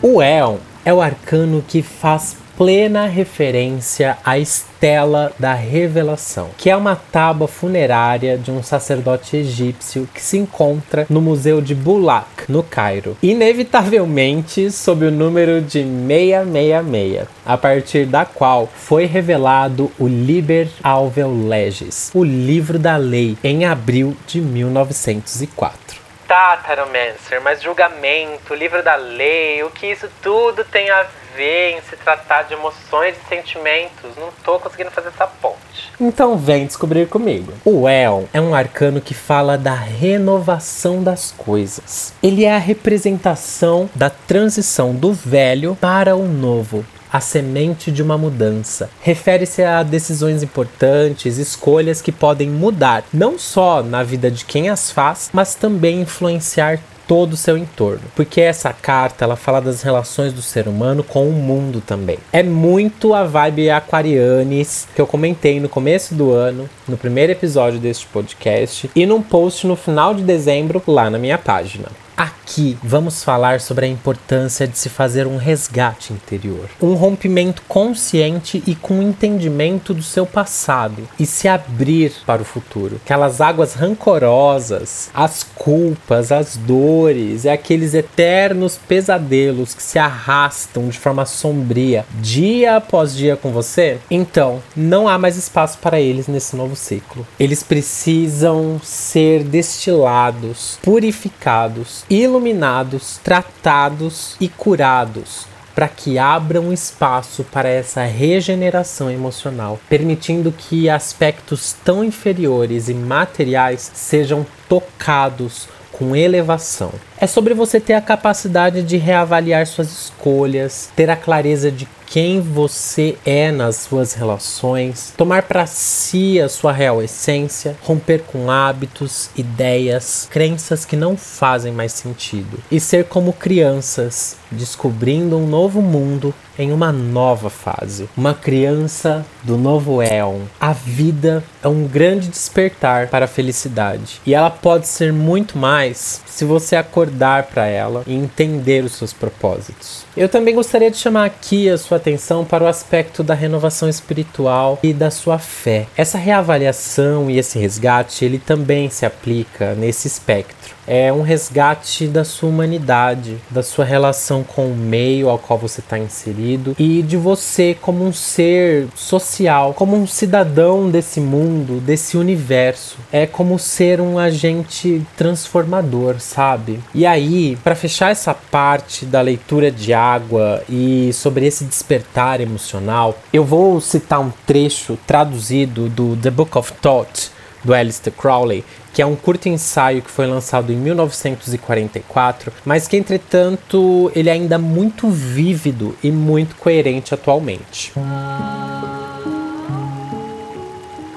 O 0.00 0.22
Éon 0.22 0.56
é 0.84 0.94
o 0.94 1.02
arcano 1.02 1.62
que 1.66 1.82
faz 1.82 2.36
plena 2.56 3.06
referência 3.06 4.16
à 4.24 4.38
estela 4.78 5.32
da 5.36 5.54
revelação, 5.54 6.50
que 6.56 6.70
é 6.70 6.76
uma 6.76 6.94
tábua 6.94 7.48
funerária 7.48 8.38
de 8.38 8.52
um 8.52 8.62
sacerdote 8.62 9.36
egípcio 9.36 10.08
que 10.14 10.22
se 10.22 10.38
encontra 10.38 11.04
no 11.10 11.20
Museu 11.20 11.60
de 11.60 11.74
Bulak, 11.74 12.44
no 12.48 12.62
Cairo, 12.62 13.16
inevitavelmente 13.20 14.70
sob 14.70 15.06
o 15.06 15.10
número 15.10 15.60
de 15.60 15.82
666, 15.82 17.26
a 17.44 17.56
partir 17.56 18.06
da 18.06 18.24
qual 18.24 18.68
foi 18.72 19.04
revelado 19.04 19.90
o 19.98 20.06
Liber 20.06 20.68
Alvel 20.80 21.48
Legis, 21.48 22.12
o 22.14 22.22
livro 22.22 22.78
da 22.78 22.96
lei, 22.96 23.36
em 23.42 23.64
abril 23.64 24.16
de 24.28 24.40
1904. 24.40 25.97
Tá, 26.28 26.58
Taromancer, 26.58 27.40
mas 27.42 27.62
julgamento, 27.62 28.54
livro 28.54 28.82
da 28.82 28.96
lei, 28.96 29.64
o 29.64 29.70
que 29.70 29.86
isso 29.86 30.10
tudo 30.20 30.62
tem 30.62 30.90
a 30.90 31.06
ver 31.34 31.70
em 31.70 31.80
se 31.80 31.96
tratar 31.96 32.42
de 32.42 32.52
emoções 32.52 33.16
e 33.16 33.28
sentimentos? 33.30 34.14
Não 34.14 34.28
tô 34.44 34.60
conseguindo 34.60 34.90
fazer 34.90 35.08
essa 35.08 35.26
ponte. 35.26 35.90
Então 35.98 36.36
vem 36.36 36.66
descobrir 36.66 37.08
comigo. 37.08 37.54
O 37.64 37.88
El 37.88 38.28
é 38.30 38.42
um 38.42 38.54
arcano 38.54 39.00
que 39.00 39.14
fala 39.14 39.56
da 39.56 39.72
renovação 39.72 41.02
das 41.02 41.32
coisas. 41.32 42.12
Ele 42.22 42.44
é 42.44 42.54
a 42.54 42.58
representação 42.58 43.88
da 43.94 44.10
transição 44.10 44.94
do 44.94 45.14
velho 45.14 45.78
para 45.80 46.14
o 46.14 46.28
novo 46.28 46.84
a 47.12 47.20
semente 47.20 47.90
de 47.90 48.02
uma 48.02 48.18
mudança. 48.18 48.90
Refere-se 49.00 49.62
a 49.62 49.82
decisões 49.82 50.42
importantes, 50.42 51.38
escolhas 51.38 52.00
que 52.00 52.12
podem 52.12 52.48
mudar, 52.48 53.04
não 53.12 53.38
só 53.38 53.82
na 53.82 54.02
vida 54.02 54.30
de 54.30 54.44
quem 54.44 54.68
as 54.68 54.90
faz, 54.90 55.30
mas 55.32 55.54
também 55.54 56.00
influenciar 56.00 56.80
todo 57.08 57.32
o 57.32 57.36
seu 57.36 57.56
entorno. 57.56 58.02
Porque 58.14 58.40
essa 58.40 58.72
carta, 58.72 59.24
ela 59.24 59.34
fala 59.34 59.60
das 59.60 59.80
relações 59.80 60.32
do 60.32 60.42
ser 60.42 60.68
humano 60.68 61.02
com 61.02 61.26
o 61.26 61.32
mundo 61.32 61.82
também. 61.84 62.18
É 62.30 62.42
muito 62.42 63.14
a 63.14 63.24
vibe 63.24 63.70
aquarianes 63.70 64.86
que 64.94 65.00
eu 65.00 65.06
comentei 65.06 65.58
no 65.58 65.70
começo 65.70 66.14
do 66.14 66.32
ano, 66.32 66.68
no 66.86 66.98
primeiro 66.98 67.32
episódio 67.32 67.80
deste 67.80 68.06
podcast 68.06 68.90
e 68.94 69.06
num 69.06 69.22
post 69.22 69.66
no 69.66 69.74
final 69.74 70.14
de 70.14 70.22
dezembro 70.22 70.82
lá 70.86 71.08
na 71.08 71.18
minha 71.18 71.38
página. 71.38 71.88
Aqui 72.18 72.76
vamos 72.82 73.22
falar 73.22 73.60
sobre 73.60 73.86
a 73.86 73.88
importância 73.88 74.66
de 74.66 74.76
se 74.76 74.88
fazer 74.88 75.24
um 75.24 75.36
resgate 75.36 76.12
interior, 76.12 76.68
um 76.82 76.94
rompimento 76.94 77.62
consciente 77.68 78.60
e 78.66 78.74
com 78.74 79.00
entendimento 79.00 79.94
do 79.94 80.02
seu 80.02 80.26
passado 80.26 81.06
e 81.16 81.24
se 81.24 81.46
abrir 81.46 82.12
para 82.26 82.42
o 82.42 82.44
futuro. 82.44 83.00
Aquelas 83.04 83.40
águas 83.40 83.74
rancorosas, 83.74 85.10
as 85.14 85.44
culpas, 85.44 86.32
as 86.32 86.56
dores 86.56 87.44
e 87.44 87.48
aqueles 87.48 87.94
eternos 87.94 88.76
pesadelos 88.76 89.72
que 89.72 89.82
se 89.82 90.00
arrastam 90.00 90.88
de 90.88 90.98
forma 90.98 91.24
sombria 91.24 92.04
dia 92.20 92.78
após 92.78 93.14
dia 93.14 93.36
com 93.36 93.52
você, 93.52 93.98
então 94.10 94.60
não 94.74 95.06
há 95.06 95.16
mais 95.16 95.36
espaço 95.36 95.78
para 95.78 96.00
eles 96.00 96.26
nesse 96.26 96.56
novo 96.56 96.74
ciclo. 96.74 97.24
Eles 97.38 97.62
precisam 97.62 98.80
ser 98.82 99.44
destilados, 99.44 100.80
purificados 100.82 102.07
iluminados, 102.10 103.18
tratados 103.22 104.36
e 104.40 104.48
curados 104.48 105.46
para 105.78 105.86
que 105.86 106.18
abram 106.18 106.72
espaço 106.72 107.44
para 107.44 107.68
essa 107.68 108.02
regeneração 108.02 109.08
emocional, 109.08 109.78
permitindo 109.88 110.50
que 110.50 110.90
aspectos 110.90 111.72
tão 111.84 112.02
inferiores 112.02 112.88
e 112.88 112.94
materiais 112.94 113.88
sejam 113.94 114.44
tocados 114.68 115.68
com 115.92 116.14
elevação. 116.14 116.92
É 117.20 117.26
sobre 117.26 117.54
você 117.54 117.80
ter 117.80 117.94
a 117.94 118.00
capacidade 118.00 118.82
de 118.82 118.96
reavaliar 118.96 119.66
suas 119.66 119.90
escolhas, 119.90 120.90
ter 120.94 121.10
a 121.10 121.16
clareza 121.16 121.70
de 121.70 121.88
quem 122.10 122.40
você 122.40 123.16
é 123.24 123.52
nas 123.52 123.76
suas 123.76 124.14
relações, 124.14 125.12
tomar 125.16 125.42
para 125.42 125.66
si 125.66 126.40
a 126.40 126.48
sua 126.48 126.72
real 126.72 127.02
essência, 127.02 127.76
romper 127.82 128.22
com 128.22 128.50
hábitos, 128.50 129.28
ideias, 129.36 130.26
crenças 130.30 130.84
que 130.84 130.96
não 130.96 131.16
fazem 131.16 131.72
mais 131.72 131.92
sentido 131.92 132.58
e 132.70 132.80
ser 132.80 133.04
como 133.04 133.32
crianças, 133.32 134.36
descobrindo 134.50 135.36
um 135.36 135.46
novo 135.46 135.82
mundo 135.82 136.34
em 136.58 136.72
uma 136.72 136.92
nova 136.92 137.48
fase. 137.48 138.08
Uma 138.16 138.34
criança 138.34 139.24
do 139.42 139.56
novo 139.56 140.02
éon. 140.02 140.40
A 140.60 140.72
vida 140.72 141.44
é 141.62 141.68
um 141.68 141.86
grande 141.86 142.28
despertar 142.28 143.08
para 143.08 143.26
a 143.26 143.28
felicidade 143.28 144.20
e 144.26 144.34
ela 144.34 144.50
pode 144.50 144.86
ser 144.86 145.12
muito 145.12 145.56
mais 145.56 146.22
se 146.26 146.44
você 146.44 146.76
acordar 146.76 147.44
para 147.44 147.66
ela 147.66 148.02
e 148.06 148.14
entender 148.14 148.84
os 148.84 148.92
seus 148.92 149.12
propósitos. 149.12 150.04
Eu 150.16 150.28
também 150.28 150.54
gostaria 150.54 150.90
de 150.90 150.96
chamar 150.96 151.24
aqui 151.24 151.68
a 151.68 151.78
sua 151.78 151.96
atenção 151.96 152.44
para 152.44 152.64
o 152.64 152.66
aspecto 152.66 153.22
da 153.22 153.34
renovação 153.34 153.88
espiritual 153.88 154.78
e 154.82 154.92
da 154.92 155.10
sua 155.10 155.38
fé. 155.38 155.86
Essa 155.96 156.18
reavaliação 156.18 157.30
e 157.30 157.38
esse 157.38 157.58
resgate, 157.58 158.24
ele 158.24 158.38
também 158.38 158.90
se 158.90 159.06
aplica 159.06 159.74
nesse 159.74 160.08
espectro 160.08 160.77
é 160.88 161.12
um 161.12 161.20
resgate 161.20 162.08
da 162.08 162.24
sua 162.24 162.48
humanidade, 162.48 163.36
da 163.50 163.62
sua 163.62 163.84
relação 163.84 164.42
com 164.42 164.66
o 164.66 164.74
meio 164.74 165.28
ao 165.28 165.38
qual 165.38 165.58
você 165.58 165.80
está 165.80 165.98
inserido 165.98 166.74
e 166.78 167.02
de 167.02 167.16
você 167.16 167.76
como 167.78 168.04
um 168.04 168.12
ser 168.12 168.88
social, 168.96 169.74
como 169.74 169.94
um 169.94 170.06
cidadão 170.06 170.90
desse 170.90 171.20
mundo, 171.20 171.78
desse 171.80 172.16
universo. 172.16 172.96
É 173.12 173.26
como 173.26 173.58
ser 173.58 174.00
um 174.00 174.18
agente 174.18 175.06
transformador, 175.16 176.18
sabe? 176.20 176.80
E 176.94 177.04
aí, 177.04 177.56
para 177.62 177.74
fechar 177.74 178.10
essa 178.10 178.32
parte 178.32 179.04
da 179.04 179.20
leitura 179.20 179.70
de 179.70 179.92
água 179.92 180.62
e 180.68 181.12
sobre 181.12 181.46
esse 181.46 181.64
despertar 181.64 182.40
emocional, 182.40 183.18
eu 183.30 183.44
vou 183.44 183.78
citar 183.80 184.20
um 184.20 184.32
trecho 184.46 184.98
traduzido 185.06 185.88
do 185.90 186.16
The 186.16 186.30
Book 186.30 186.56
of 186.56 186.72
Thought 186.80 187.30
do 187.64 187.74
Aleister 187.74 188.12
Crowley, 188.12 188.64
que 188.98 189.02
é 189.02 189.06
um 189.06 189.14
curto 189.14 189.48
ensaio 189.48 190.02
que 190.02 190.10
foi 190.10 190.26
lançado 190.26 190.72
em 190.72 190.76
1944, 190.76 192.52
mas 192.64 192.88
que 192.88 192.96
entretanto 192.96 194.10
ele 194.12 194.28
é 194.28 194.32
ainda 194.32 194.58
muito 194.58 195.08
vívido 195.08 195.96
e 196.02 196.10
muito 196.10 196.56
coerente 196.56 197.14
atualmente. 197.14 197.92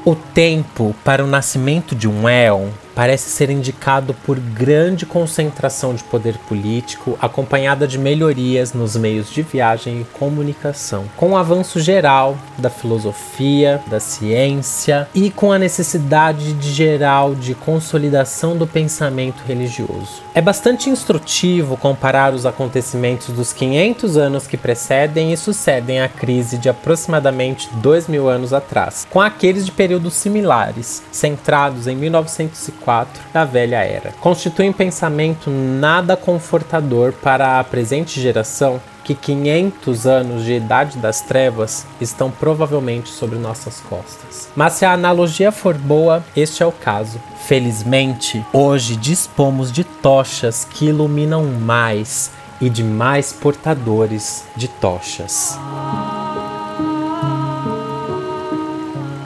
O 0.05 0.13
tempo 0.15 0.95
para 1.03 1.23
o 1.23 1.27
nascimento 1.27 1.95
de 1.95 2.07
um 2.07 2.29
éon 2.29 2.67
parece 3.01 3.31
ser 3.31 3.49
indicado 3.49 4.13
por 4.13 4.39
grande 4.39 5.07
concentração 5.07 5.95
de 5.95 6.03
poder 6.03 6.37
político, 6.47 7.17
acompanhada 7.19 7.87
de 7.87 7.97
melhorias 7.97 8.73
nos 8.73 8.95
meios 8.95 9.31
de 9.31 9.41
viagem 9.41 10.01
e 10.01 10.03
comunicação, 10.19 11.05
com 11.17 11.31
o 11.31 11.35
avanço 11.35 11.79
geral 11.79 12.37
da 12.59 12.69
filosofia, 12.69 13.81
da 13.87 13.99
ciência 13.99 15.09
e 15.15 15.31
com 15.31 15.51
a 15.51 15.57
necessidade 15.57 16.53
de 16.53 16.71
geral 16.71 17.33
de 17.33 17.55
consolidação 17.55 18.55
do 18.55 18.67
pensamento 18.67 19.41
religioso. 19.47 20.21
É 20.35 20.39
bastante 20.39 20.87
instrutivo 20.87 21.77
comparar 21.77 22.35
os 22.35 22.45
acontecimentos 22.45 23.29
dos 23.29 23.51
500 23.51 24.15
anos 24.15 24.45
que 24.45 24.57
precedem 24.57 25.33
e 25.33 25.37
sucedem 25.37 26.01
a 26.01 26.07
crise 26.07 26.55
de 26.59 26.69
aproximadamente 26.69 27.67
2 27.77 28.07
mil 28.07 28.29
anos 28.29 28.53
atrás, 28.53 29.07
com 29.09 29.19
aqueles 29.19 29.65
de 29.65 29.71
períodos 29.71 30.13
similares, 30.13 31.01
centrados 31.11 31.87
em 31.87 31.95
1904 31.95 32.90
da 33.33 33.45
Velha 33.45 33.83
Era. 33.83 34.11
Constitui 34.19 34.69
um 34.69 34.73
pensamento 34.73 35.49
nada 35.49 36.17
confortador 36.17 37.13
para 37.13 37.59
a 37.59 37.63
presente 37.63 38.19
geração 38.19 38.81
que 39.03 39.15
500 39.15 40.05
anos 40.05 40.43
de 40.45 40.53
idade 40.53 40.97
das 40.97 41.21
trevas 41.21 41.85
estão 41.99 42.29
provavelmente 42.29 43.09
sobre 43.09 43.37
nossas 43.37 43.79
costas. 43.81 44.49
Mas 44.55 44.73
se 44.73 44.85
a 44.85 44.93
analogia 44.93 45.51
for 45.51 45.73
boa, 45.73 46.23
este 46.35 46.61
é 46.61 46.65
o 46.65 46.71
caso. 46.71 47.19
Felizmente, 47.45 48.45
hoje 48.53 48.95
dispomos 48.95 49.71
de 49.71 49.83
tochas 49.83 50.65
que 50.65 50.85
iluminam 50.85 51.43
mais 51.43 52.31
e 52.59 52.69
de 52.69 52.83
mais 52.83 53.33
portadores 53.33 54.43
de 54.55 54.67
tochas. 54.67 55.57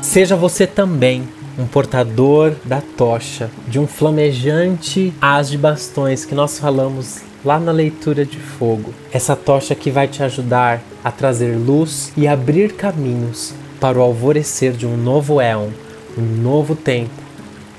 Seja 0.01 0.35
você 0.37 0.65
também 0.65 1.27
um 1.57 1.65
portador 1.65 2.53
da 2.63 2.81
tocha, 2.81 3.49
de 3.67 3.79
um 3.79 3.87
flamejante 3.87 5.13
haz 5.21 5.49
de 5.49 5.57
bastões 5.57 6.25
que 6.25 6.35
nós 6.35 6.59
falamos 6.59 7.21
lá 7.43 7.59
na 7.59 7.71
leitura 7.71 8.25
de 8.25 8.37
fogo. 8.37 8.93
Essa 9.11 9.35
tocha 9.35 9.75
que 9.75 9.91
vai 9.91 10.07
te 10.07 10.23
ajudar 10.23 10.81
a 11.03 11.11
trazer 11.11 11.55
luz 11.55 12.11
e 12.17 12.27
abrir 12.27 12.73
caminhos 12.73 13.53
para 13.79 13.99
o 13.99 14.01
alvorecer 14.01 14.73
de 14.73 14.85
um 14.85 14.97
novo 14.97 15.39
éon, 15.39 15.69
um 16.17 16.23
novo 16.23 16.75
tempo, 16.75 17.21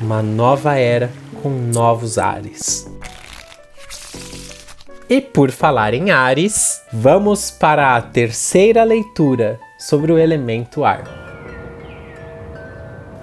uma 0.01 0.23
nova 0.23 0.77
era 0.77 1.11
com 1.43 1.51
novos 1.51 2.19
ares. 2.19 2.87
E 5.09 5.21
por 5.21 5.53
falar 5.53 5.95
em 5.95 6.11
Ares, 6.11 6.83
vamos 6.93 7.51
para 7.51 7.97
a 7.97 8.03
terceira 8.03 8.83
leitura 8.83 9.59
sobre 9.79 10.11
o 10.11 10.19
elemento 10.19 10.85
ar. 10.85 11.26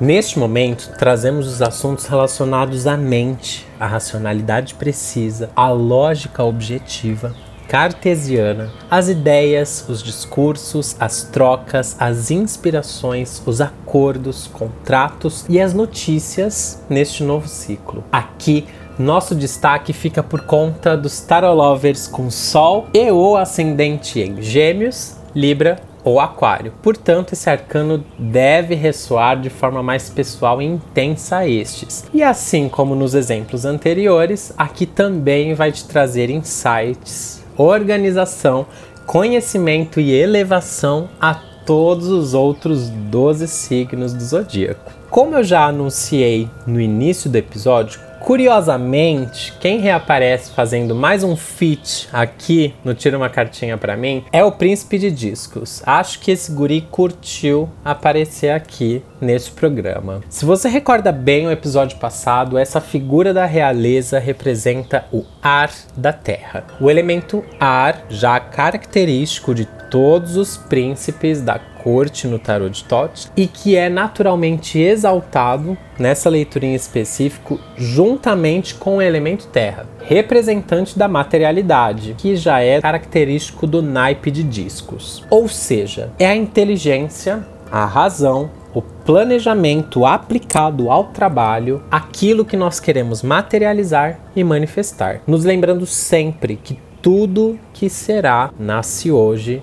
Neste 0.03 0.37
momento, 0.37 0.91
trazemos 0.99 1.47
os 1.47 1.61
assuntos 1.61 2.07
relacionados 2.07 2.87
à 2.87 2.97
mente, 2.97 3.65
à 3.79 3.87
racionalidade 3.87 4.73
precisa, 4.73 5.49
à 5.55 5.69
lógica 5.69 6.43
objetiva, 6.43 7.33
cartesiana, 7.69 8.69
as 8.91 9.07
ideias, 9.07 9.85
os 9.87 10.03
discursos, 10.03 10.97
as 10.99 11.23
trocas, 11.23 11.95
as 11.97 12.29
inspirações, 12.31 13.41
os 13.45 13.61
acordos, 13.61 14.45
contratos 14.47 15.45
e 15.47 15.57
as 15.57 15.73
notícias 15.73 16.83
neste 16.89 17.23
novo 17.23 17.47
ciclo. 17.47 18.03
Aqui 18.11 18.67
nosso 18.99 19.33
destaque 19.33 19.93
fica 19.93 20.21
por 20.21 20.41
conta 20.41 20.97
dos 20.97 21.21
Tarolovers 21.21 22.09
com 22.09 22.29
Sol 22.29 22.87
e 22.93 23.09
o 23.09 23.37
ascendente 23.37 24.19
em 24.19 24.41
Gêmeos, 24.41 25.15
Libra 25.33 25.92
ou 26.03 26.19
Aquário. 26.19 26.73
Portanto, 26.81 27.33
esse 27.33 27.49
arcano 27.49 28.03
deve 28.17 28.75
ressoar 28.75 29.39
de 29.39 29.49
forma 29.49 29.81
mais 29.81 30.09
pessoal 30.09 30.61
e 30.61 30.65
intensa 30.65 31.37
a 31.37 31.47
estes. 31.47 32.05
E 32.13 32.21
assim 32.21 32.67
como 32.67 32.95
nos 32.95 33.13
exemplos 33.13 33.65
anteriores, 33.65 34.53
aqui 34.57 34.85
também 34.85 35.53
vai 35.53 35.71
te 35.71 35.85
trazer 35.85 36.29
insights, 36.29 37.43
organização, 37.57 38.65
conhecimento 39.05 39.99
e 39.99 40.11
elevação 40.11 41.09
a 41.19 41.33
todos 41.65 42.07
os 42.07 42.33
outros 42.33 42.89
12 42.89 43.47
signos 43.47 44.13
do 44.13 44.23
zodíaco. 44.23 44.91
Como 45.09 45.35
eu 45.35 45.43
já 45.43 45.65
anunciei 45.65 46.49
no 46.65 46.81
início 46.81 47.29
do 47.29 47.35
episódio, 47.35 47.99
Curiosamente, 48.23 49.51
quem 49.59 49.79
reaparece 49.79 50.49
fazendo 50.51 50.95
mais 50.95 51.25
um 51.25 51.35
feat 51.35 52.07
aqui 52.13 52.73
no 52.81 52.93
Tira 52.93 53.17
uma 53.17 53.29
Cartinha 53.29 53.77
para 53.77 53.97
mim 53.97 54.23
é 54.31 54.41
o 54.41 54.51
Príncipe 54.53 54.97
de 54.97 55.11
Discos. 55.11 55.83
Acho 55.85 56.21
que 56.21 56.31
esse 56.31 56.49
guri 56.53 56.87
curtiu 56.89 57.69
aparecer 57.83 58.51
aqui 58.51 59.03
neste 59.19 59.51
programa. 59.51 60.21
Se 60.29 60.45
você 60.45 60.69
recorda 60.69 61.11
bem 61.11 61.47
o 61.47 61.51
episódio 61.51 61.97
passado, 61.97 62.57
essa 62.57 62.79
figura 62.79 63.33
da 63.33 63.45
realeza 63.45 64.19
representa 64.19 65.03
o 65.11 65.25
ar 65.41 65.69
da 65.97 66.13
terra. 66.13 66.65
O 66.79 66.89
elemento 66.89 67.43
ar, 67.59 68.05
já 68.09 68.39
característico 68.39 69.53
de 69.53 69.65
todos 69.93 70.37
os 70.37 70.57
príncipes 70.57 71.39
da 71.39 71.59
corte 71.59 72.27
no 72.27 72.39
tarot 72.39 72.71
de 72.71 72.83
Tote 72.83 73.29
e 73.37 73.45
que 73.45 73.75
é 73.75 73.89
naturalmente 73.89 74.79
exaltado 74.79 75.77
nessa 75.99 76.31
leitura 76.31 76.65
em 76.65 76.73
específico 76.73 77.59
juntamente 77.77 78.73
com 78.73 78.97
o 78.97 79.01
elemento 79.03 79.45
terra, 79.49 79.85
representante 80.01 80.97
da 80.97 81.07
materialidade, 81.07 82.15
que 82.17 82.35
já 82.35 82.59
é 82.59 82.81
característico 82.81 83.67
do 83.67 83.83
naipe 83.83 84.31
de 84.31 84.41
discos. 84.41 85.23
Ou 85.29 85.47
seja, 85.47 86.11
é 86.17 86.25
a 86.25 86.35
inteligência, 86.35 87.45
a 87.71 87.85
razão, 87.85 88.49
o 88.73 88.81
planejamento 88.81 90.07
aplicado 90.07 90.89
ao 90.89 91.03
trabalho, 91.09 91.83
aquilo 91.91 92.43
que 92.43 92.57
nós 92.57 92.79
queremos 92.79 93.21
materializar 93.21 94.19
e 94.35 94.43
manifestar. 94.43 95.21
Nos 95.27 95.45
lembrando 95.45 95.85
sempre 95.85 96.55
que 96.55 96.79
tudo 96.99 97.59
que 97.73 97.89
será 97.89 98.49
nasce 98.57 99.11
hoje, 99.11 99.61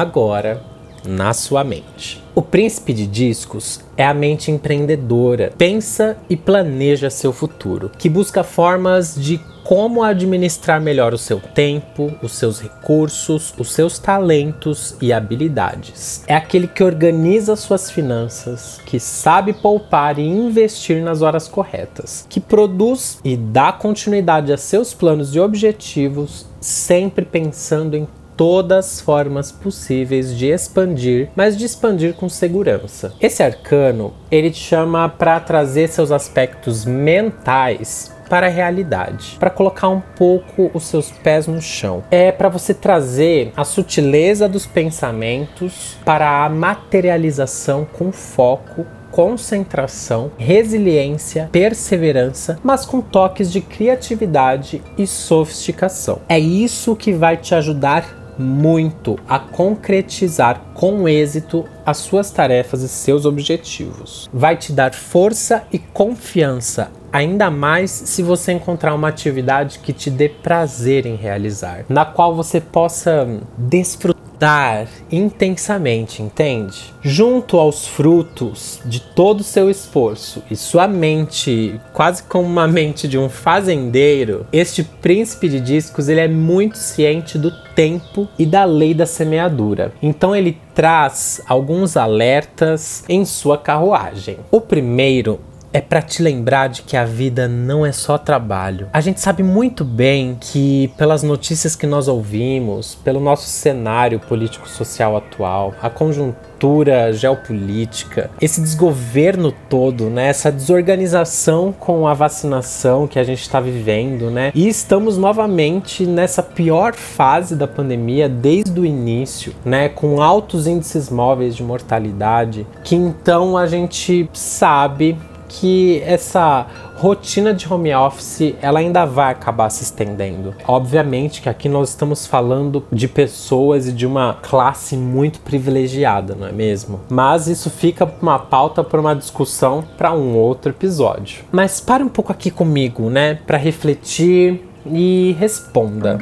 agora 0.00 0.62
na 1.06 1.32
sua 1.32 1.62
mente. 1.62 2.22
O 2.34 2.42
príncipe 2.42 2.92
de 2.92 3.06
discos 3.06 3.80
é 3.96 4.04
a 4.04 4.14
mente 4.14 4.50
empreendedora, 4.50 5.52
pensa 5.56 6.16
e 6.28 6.36
planeja 6.36 7.10
seu 7.10 7.32
futuro, 7.32 7.90
que 7.96 8.08
busca 8.08 8.42
formas 8.42 9.14
de 9.14 9.38
como 9.62 10.02
administrar 10.02 10.78
melhor 10.80 11.14
o 11.14 11.18
seu 11.18 11.40
tempo, 11.40 12.12
os 12.22 12.32
seus 12.32 12.60
recursos, 12.60 13.54
os 13.56 13.72
seus 13.72 13.98
talentos 13.98 14.94
e 15.00 15.10
habilidades. 15.12 16.22
É 16.26 16.34
aquele 16.34 16.68
que 16.68 16.84
organiza 16.84 17.56
suas 17.56 17.90
finanças, 17.90 18.78
que 18.84 19.00
sabe 19.00 19.54
poupar 19.54 20.18
e 20.18 20.22
investir 20.22 21.02
nas 21.02 21.22
horas 21.22 21.48
corretas, 21.48 22.26
que 22.28 22.40
produz 22.40 23.18
e 23.24 23.36
dá 23.36 23.72
continuidade 23.72 24.52
a 24.52 24.58
seus 24.58 24.92
planos 24.92 25.34
e 25.34 25.40
objetivos, 25.40 26.46
sempre 26.60 27.24
pensando 27.24 27.96
em 27.96 28.06
todas 28.36 28.86
as 28.86 29.00
formas 29.00 29.50
possíveis 29.50 30.36
de 30.36 30.46
expandir, 30.46 31.30
mas 31.34 31.56
de 31.56 31.64
expandir 31.64 32.14
com 32.14 32.28
segurança. 32.28 33.12
Esse 33.20 33.42
arcano, 33.42 34.12
ele 34.30 34.50
te 34.50 34.58
chama 34.58 35.08
para 35.08 35.40
trazer 35.40 35.88
seus 35.88 36.10
aspectos 36.10 36.84
mentais 36.84 38.14
para 38.28 38.46
a 38.46 38.50
realidade, 38.50 39.36
para 39.38 39.50
colocar 39.50 39.88
um 39.88 40.00
pouco 40.00 40.70
os 40.72 40.84
seus 40.84 41.10
pés 41.10 41.46
no 41.46 41.60
chão. 41.60 42.02
É 42.10 42.32
para 42.32 42.48
você 42.48 42.72
trazer 42.72 43.52
a 43.56 43.64
sutileza 43.64 44.48
dos 44.48 44.66
pensamentos 44.66 45.96
para 46.04 46.44
a 46.44 46.48
materialização 46.48 47.86
com 47.92 48.10
foco 48.10 48.86
concentração, 49.14 50.32
resiliência, 50.36 51.48
perseverança, 51.52 52.58
mas 52.64 52.84
com 52.84 53.00
toques 53.00 53.52
de 53.52 53.60
criatividade 53.60 54.82
e 54.98 55.06
sofisticação. 55.06 56.18
É 56.28 56.36
isso 56.36 56.96
que 56.96 57.12
vai 57.12 57.36
te 57.36 57.54
ajudar 57.54 58.23
muito 58.38 59.18
a 59.28 59.38
concretizar 59.38 60.60
com 60.74 61.08
êxito 61.08 61.64
as 61.84 61.98
suas 61.98 62.30
tarefas 62.30 62.82
e 62.82 62.88
seus 62.88 63.24
objetivos. 63.24 64.28
Vai 64.32 64.56
te 64.56 64.72
dar 64.72 64.94
força 64.94 65.64
e 65.72 65.78
confiança, 65.78 66.90
ainda 67.12 67.50
mais 67.50 67.90
se 67.90 68.22
você 68.22 68.52
encontrar 68.52 68.94
uma 68.94 69.08
atividade 69.08 69.78
que 69.78 69.92
te 69.92 70.10
dê 70.10 70.28
prazer 70.28 71.06
em 71.06 71.16
realizar, 71.16 71.84
na 71.88 72.04
qual 72.04 72.34
você 72.34 72.60
possa 72.60 73.26
desfrutar 73.56 74.23
dar 74.38 74.86
intensamente, 75.10 76.22
entende? 76.22 76.92
Junto 77.02 77.58
aos 77.58 77.86
frutos 77.86 78.80
de 78.84 79.00
todo 79.00 79.40
o 79.40 79.44
seu 79.44 79.70
esforço 79.70 80.42
e 80.50 80.56
sua 80.56 80.88
mente, 80.88 81.80
quase 81.92 82.22
como 82.22 82.46
uma 82.46 82.66
mente 82.66 83.06
de 83.06 83.18
um 83.18 83.28
fazendeiro, 83.28 84.46
este 84.52 84.82
príncipe 84.82 85.48
de 85.48 85.60
discos 85.60 86.08
ele 86.08 86.20
é 86.20 86.28
muito 86.28 86.78
ciente 86.78 87.38
do 87.38 87.50
tempo 87.74 88.28
e 88.38 88.46
da 88.46 88.64
lei 88.64 88.94
da 88.94 89.06
semeadura. 89.06 89.92
Então 90.02 90.34
ele 90.34 90.58
traz 90.74 91.40
alguns 91.46 91.96
alertas 91.96 93.04
em 93.08 93.24
sua 93.24 93.58
carruagem. 93.58 94.38
O 94.50 94.60
primeiro 94.60 95.40
é 95.74 95.80
para 95.80 96.00
te 96.00 96.22
lembrar 96.22 96.68
de 96.68 96.82
que 96.82 96.96
a 96.96 97.04
vida 97.04 97.48
não 97.48 97.84
é 97.84 97.90
só 97.90 98.16
trabalho. 98.16 98.86
A 98.92 99.00
gente 99.00 99.20
sabe 99.20 99.42
muito 99.42 99.84
bem 99.84 100.38
que 100.40 100.86
pelas 100.96 101.24
notícias 101.24 101.74
que 101.74 101.84
nós 101.84 102.06
ouvimos, 102.06 102.94
pelo 102.94 103.18
nosso 103.18 103.48
cenário 103.48 104.20
político-social 104.20 105.16
atual, 105.16 105.74
a 105.82 105.90
conjuntura 105.90 107.12
geopolítica, 107.12 108.30
esse 108.40 108.60
desgoverno 108.60 109.52
todo, 109.68 110.04
né, 110.04 110.28
essa 110.28 110.52
desorganização 110.52 111.72
com 111.72 112.06
a 112.06 112.14
vacinação 112.14 113.08
que 113.08 113.18
a 113.18 113.24
gente 113.24 113.42
está 113.42 113.58
vivendo, 113.58 114.30
né, 114.30 114.52
e 114.54 114.68
estamos 114.68 115.18
novamente 115.18 116.06
nessa 116.06 116.42
pior 116.42 116.94
fase 116.94 117.56
da 117.56 117.66
pandemia 117.66 118.28
desde 118.28 118.78
o 118.78 118.86
início, 118.86 119.52
né, 119.64 119.88
com 119.88 120.22
altos 120.22 120.68
índices 120.68 121.10
móveis 121.10 121.56
de 121.56 121.64
mortalidade, 121.64 122.64
que 122.84 122.94
então 122.94 123.58
a 123.58 123.66
gente 123.66 124.30
sabe 124.32 125.18
que 125.60 126.02
essa 126.04 126.66
rotina 126.96 127.52
de 127.52 127.72
home 127.72 127.94
office 127.94 128.54
ela 128.60 128.80
ainda 128.80 129.04
vai 129.04 129.32
acabar 129.32 129.70
se 129.70 129.82
estendendo. 129.82 130.54
Obviamente 130.66 131.40
que 131.40 131.48
aqui 131.48 131.68
nós 131.68 131.90
estamos 131.90 132.26
falando 132.26 132.84
de 132.90 133.06
pessoas 133.06 133.86
e 133.86 133.92
de 133.92 134.06
uma 134.06 134.34
classe 134.34 134.96
muito 134.96 135.40
privilegiada, 135.40 136.34
não 136.34 136.46
é 136.46 136.52
mesmo? 136.52 137.00
Mas 137.08 137.46
isso 137.46 137.70
fica 137.70 138.10
uma 138.20 138.38
pauta 138.38 138.82
para 138.82 139.00
uma 139.00 139.14
discussão 139.14 139.84
para 139.96 140.12
um 140.12 140.36
outro 140.36 140.70
episódio. 140.70 141.44
Mas 141.52 141.80
pare 141.80 142.02
um 142.02 142.08
pouco 142.08 142.32
aqui 142.32 142.50
comigo, 142.50 143.08
né, 143.08 143.38
para 143.46 143.58
refletir 143.58 144.68
e 144.86 145.36
responda. 145.38 146.18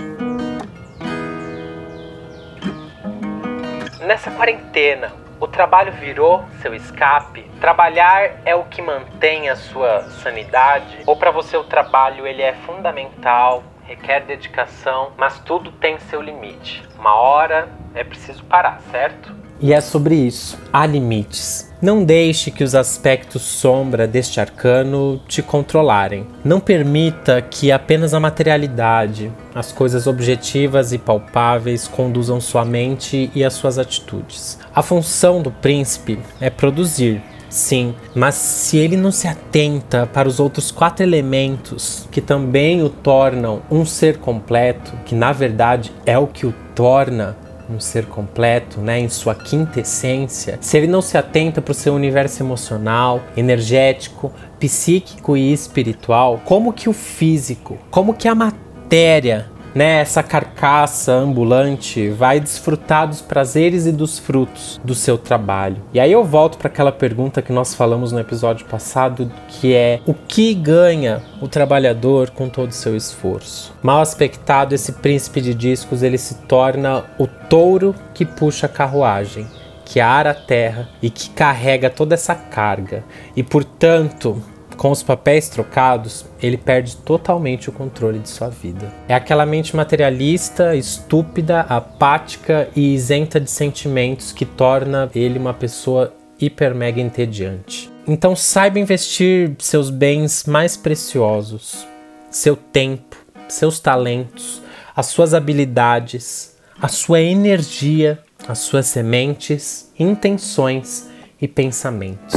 Nessa 4.07 4.31
quarentena, 4.31 5.22
o 5.43 5.49
trabalho 5.49 5.93
virou 5.95 6.45
seu 6.61 6.73
escape? 6.73 7.43
Trabalhar 7.61 8.41
é 8.45 8.55
o 8.55 8.63
que 8.63 8.81
mantém 8.81 9.51
a 9.51 9.57
sua 9.57 10.03
sanidade? 10.23 10.99
Ou 11.05 11.17
para 11.17 11.33
você 11.33 11.57
o 11.57 11.65
trabalho 11.65 12.25
ele 12.29 12.41
é 12.41 12.53
fundamental, 12.53 13.65
requer 13.83 14.21
dedicação, 14.21 15.11
mas 15.17 15.41
tudo 15.41 15.73
tem 15.73 15.99
seu 15.99 16.23
limite. 16.23 16.89
Uma 16.97 17.17
hora 17.17 17.69
é 17.93 18.05
preciso 18.05 18.45
parar, 18.45 18.81
certo? 18.93 19.35
E 19.61 19.73
é 19.73 19.81
sobre 19.81 20.15
isso. 20.15 20.57
Há 20.73 20.87
limites. 20.87 21.72
Não 21.83 22.05
deixe 22.05 22.53
que 22.53 22.63
os 22.63 22.77
aspectos 22.77 23.43
sombra 23.43 24.07
deste 24.07 24.41
arcano 24.41 25.21
te 25.27 25.43
controlarem. 25.43 26.25
Não 26.45 26.61
permita 26.61 27.43
que 27.43 27.73
apenas 27.73 28.15
a 28.15 28.21
materialidade, 28.21 29.33
as 29.53 29.73
coisas 29.73 30.07
objetivas 30.07 30.93
e 30.93 30.99
palpáveis 30.99 31.89
conduzam 31.89 32.41
sua 32.41 32.65
mente 32.65 33.33
e 33.35 33.43
as 33.43 33.55
suas 33.55 33.79
atitudes. 33.81 34.61
A 34.73 34.81
função 34.81 35.43
do 35.43 35.51
príncipe 35.51 36.21
é 36.41 36.49
produzir, 36.49 37.21
Sim, 37.53 37.95
mas 38.15 38.35
se 38.37 38.79
ele 38.79 38.97
não 38.97 39.13
se 39.13 39.29
atenta 39.29 40.07
para 40.07 40.27
os 40.27 40.41
outros 40.41 40.71
quatro 40.71 41.05
elementos 41.05 42.09
que 42.11 42.23
também 42.23 42.83
o 42.83 42.89
tornam 42.89 43.61
um 43.71 43.85
ser 43.85 44.17
completo, 44.17 44.93
que 45.05 45.15
na 45.15 45.33
verdade 45.33 45.93
é 46.07 46.17
o 46.17 46.27
que 46.27 46.47
o 46.47 46.55
torna 46.75 47.37
um 47.71 47.79
ser 47.81 48.07
completo, 48.07 48.81
né, 48.81 48.99
em 48.99 49.09
sua 49.09 49.35
quinta 49.35 49.81
essência, 49.81 50.59
se 50.61 50.77
ele 50.77 50.87
não 50.87 51.03
se 51.03 51.17
atenta 51.17 51.61
para 51.61 51.73
o 51.73 51.75
seu 51.75 51.95
universo 51.95 52.43
emocional, 52.43 53.23
energético, 53.37 54.33
psíquico 54.59 55.37
e 55.37 55.53
espiritual, 55.53 56.41
como 56.45 56.73
que 56.73 56.89
o 56.89 56.93
físico, 56.93 57.79
como 57.91 58.15
que 58.15 58.29
a 58.29 58.35
matéria 58.35 59.52
né, 59.75 60.01
essa 60.01 60.23
carcaça 60.23 61.13
ambulante 61.13 62.09
vai 62.11 62.41
desfrutar 62.41 63.09
dos 63.09 63.21
prazeres 63.21 63.87
e 63.87 63.93
dos 63.93 64.19
frutos 64.19 64.81
do 64.85 64.95
seu 64.95 65.17
trabalho. 65.17 65.83
E 65.93 66.01
aí 66.01 66.13
eu 66.13 66.25
volto 66.25 66.59
para 66.59 66.69
aquela 66.69 66.93
pergunta 66.93 67.43
que 67.43 67.53
nós 67.53 67.75
falamos 67.75 68.13
no 68.13 68.21
episódio 68.21 68.67
passado, 68.67 69.31
que 69.49 69.75
é 69.75 70.01
o 70.07 70.15
que 70.15 70.55
ganha 70.55 71.23
o 71.41 71.49
trabalhador 71.49 72.31
com 72.31 72.49
todo 72.49 72.71
o 72.71 72.75
seu 72.75 72.97
esforço? 72.97 73.75
Mal 73.83 74.01
aspectado, 74.01 74.75
esse 74.75 74.93
príncipe 74.93 75.41
de 75.41 75.55
discos, 75.55 76.03
ele 76.03 76.19
se 76.19 76.35
torna 76.43 77.05
o 77.19 77.27
touro 77.27 77.95
que 78.15 78.25
puxa 78.25 78.67
a 78.67 78.69
carruagem 78.69 79.47
que 79.85 80.01
ara 80.01 80.31
a 80.31 80.35
terra 80.35 80.89
e 81.03 81.11
que 81.11 81.29
carrega 81.31 81.91
toda 81.91 82.15
essa 82.15 82.35
carga. 82.35 83.05
E 83.37 83.43
portanto, 83.43 84.43
com 84.83 84.91
os 84.91 85.01
papéis 85.01 85.49
trocados, 85.49 86.27
ele 86.43 86.57
perde 86.57 86.97
totalmente 86.97 87.69
o 87.69 87.73
controle 87.73 88.19
de 88.19 88.29
sua 88.29 88.49
vida. 88.49 88.93
É 89.07 89.15
aquela 89.15 89.47
mente 89.47 89.77
materialista, 89.77 90.75
estúpida, 90.75 91.61
apática 91.61 92.69
e 92.75 92.93
isenta 92.93 93.39
de 93.39 93.49
sentimentos 93.49 94.33
que 94.33 94.45
torna 94.45 95.09
ele 95.15 95.39
uma 95.39 95.55
pessoa 95.55 96.13
hiper 96.37 96.75
mega 96.75 97.01
entediante. 97.01 97.89
Então 98.09 98.35
saiba 98.35 98.81
investir 98.81 99.55
seus 99.61 99.89
bens 99.89 100.47
mais 100.47 100.77
preciosos, 100.77 101.87
seu 102.29 102.57
tempo, 102.57 103.17
seus 103.47 103.79
talentos, 103.79 104.61
as 104.97 105.07
suas 105.07 105.33
habilidades, 105.33 106.57
a 106.81 106.89
sua 106.89 107.21
energia, 107.21 108.19
as 108.49 108.59
suas 108.59 108.87
sementes, 108.87 109.93
intenções 109.97 111.09
e 111.41 111.47
pensamentos. 111.47 112.35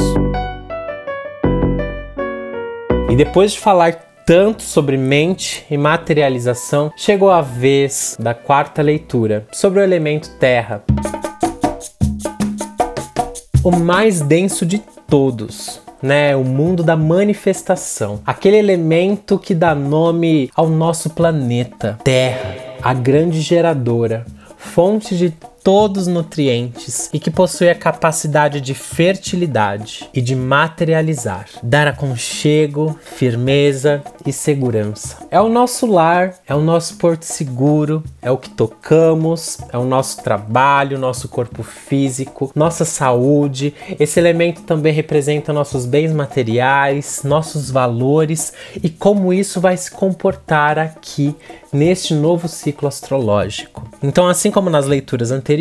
E 3.16 3.18
depois 3.18 3.54
de 3.54 3.60
falar 3.62 3.94
tanto 4.26 4.62
sobre 4.62 4.98
mente 4.98 5.66
e 5.72 5.78
materialização, 5.78 6.92
chegou 6.98 7.32
a 7.32 7.40
vez 7.40 8.18
da 8.20 8.34
quarta 8.34 8.82
leitura 8.82 9.48
sobre 9.54 9.80
o 9.80 9.82
elemento 9.82 10.32
terra. 10.32 10.84
O 13.64 13.72
mais 13.72 14.20
denso 14.20 14.66
de 14.66 14.80
todos, 15.08 15.80
né, 16.04 16.36
o 16.36 16.44
mundo 16.44 16.84
da 16.84 16.98
manifestação, 16.98 18.20
aquele 18.26 18.58
elemento 18.58 19.40
que 19.40 19.56
dá 19.56 19.74
nome 19.74 20.52
ao 20.54 20.68
nosso 20.68 21.10
planeta, 21.12 21.98
Terra, 22.04 22.54
a 22.82 22.94
grande 22.94 23.40
geradora, 23.40 24.26
fonte 24.58 25.16
de 25.16 25.34
todos 25.66 26.04
os 26.04 26.08
nutrientes 26.08 27.10
e 27.12 27.20
que 27.20 27.32
possui 27.32 27.70
a 27.70 27.74
capacidade 27.74 28.62
de 28.62 28.76
fertilidade 28.76 30.08
e 30.14 30.22
de 30.22 30.36
materializar, 30.36 31.48
dar 31.64 31.88
aconchego, 31.88 32.96
firmeza 33.02 34.04
e 34.24 34.32
segurança. 34.32 35.26
É 35.32 35.42
o 35.42 35.50
nosso 35.50 35.88
lar, 35.88 36.36
é 36.48 36.54
o 36.54 36.62
nosso 36.62 36.98
porto 36.98 37.24
seguro, 37.24 38.04
é 38.22 38.30
o 38.30 38.38
que 38.38 38.52
tocamos, 38.52 39.58
é 39.74 39.78
o 39.78 39.86
nosso 39.86 40.22
trabalho, 40.22 41.00
nosso 41.00 41.28
corpo 41.28 41.64
físico, 41.64 42.52
nossa 42.54 42.86
saúde. 42.86 43.74
Esse 44.00 44.20
elemento 44.20 44.62
também 44.62 44.94
representa 44.94 45.52
nossos 45.52 45.88
bens 45.88 46.14
materiais, 46.14 47.22
nossos 47.24 47.72
valores 47.72 48.54
e 48.84 48.88
como 48.88 49.34
isso 49.34 49.60
vai 49.60 49.76
se 49.76 49.90
comportar 49.90 50.78
aqui 50.78 51.36
neste 51.74 52.14
novo 52.14 52.48
ciclo 52.48 52.88
astrológico. 52.88 53.84
Então, 54.02 54.28
assim 54.28 54.52
como 54.52 54.70
nas 54.70 54.86
leituras 54.86 55.32
anteriores, 55.32 55.55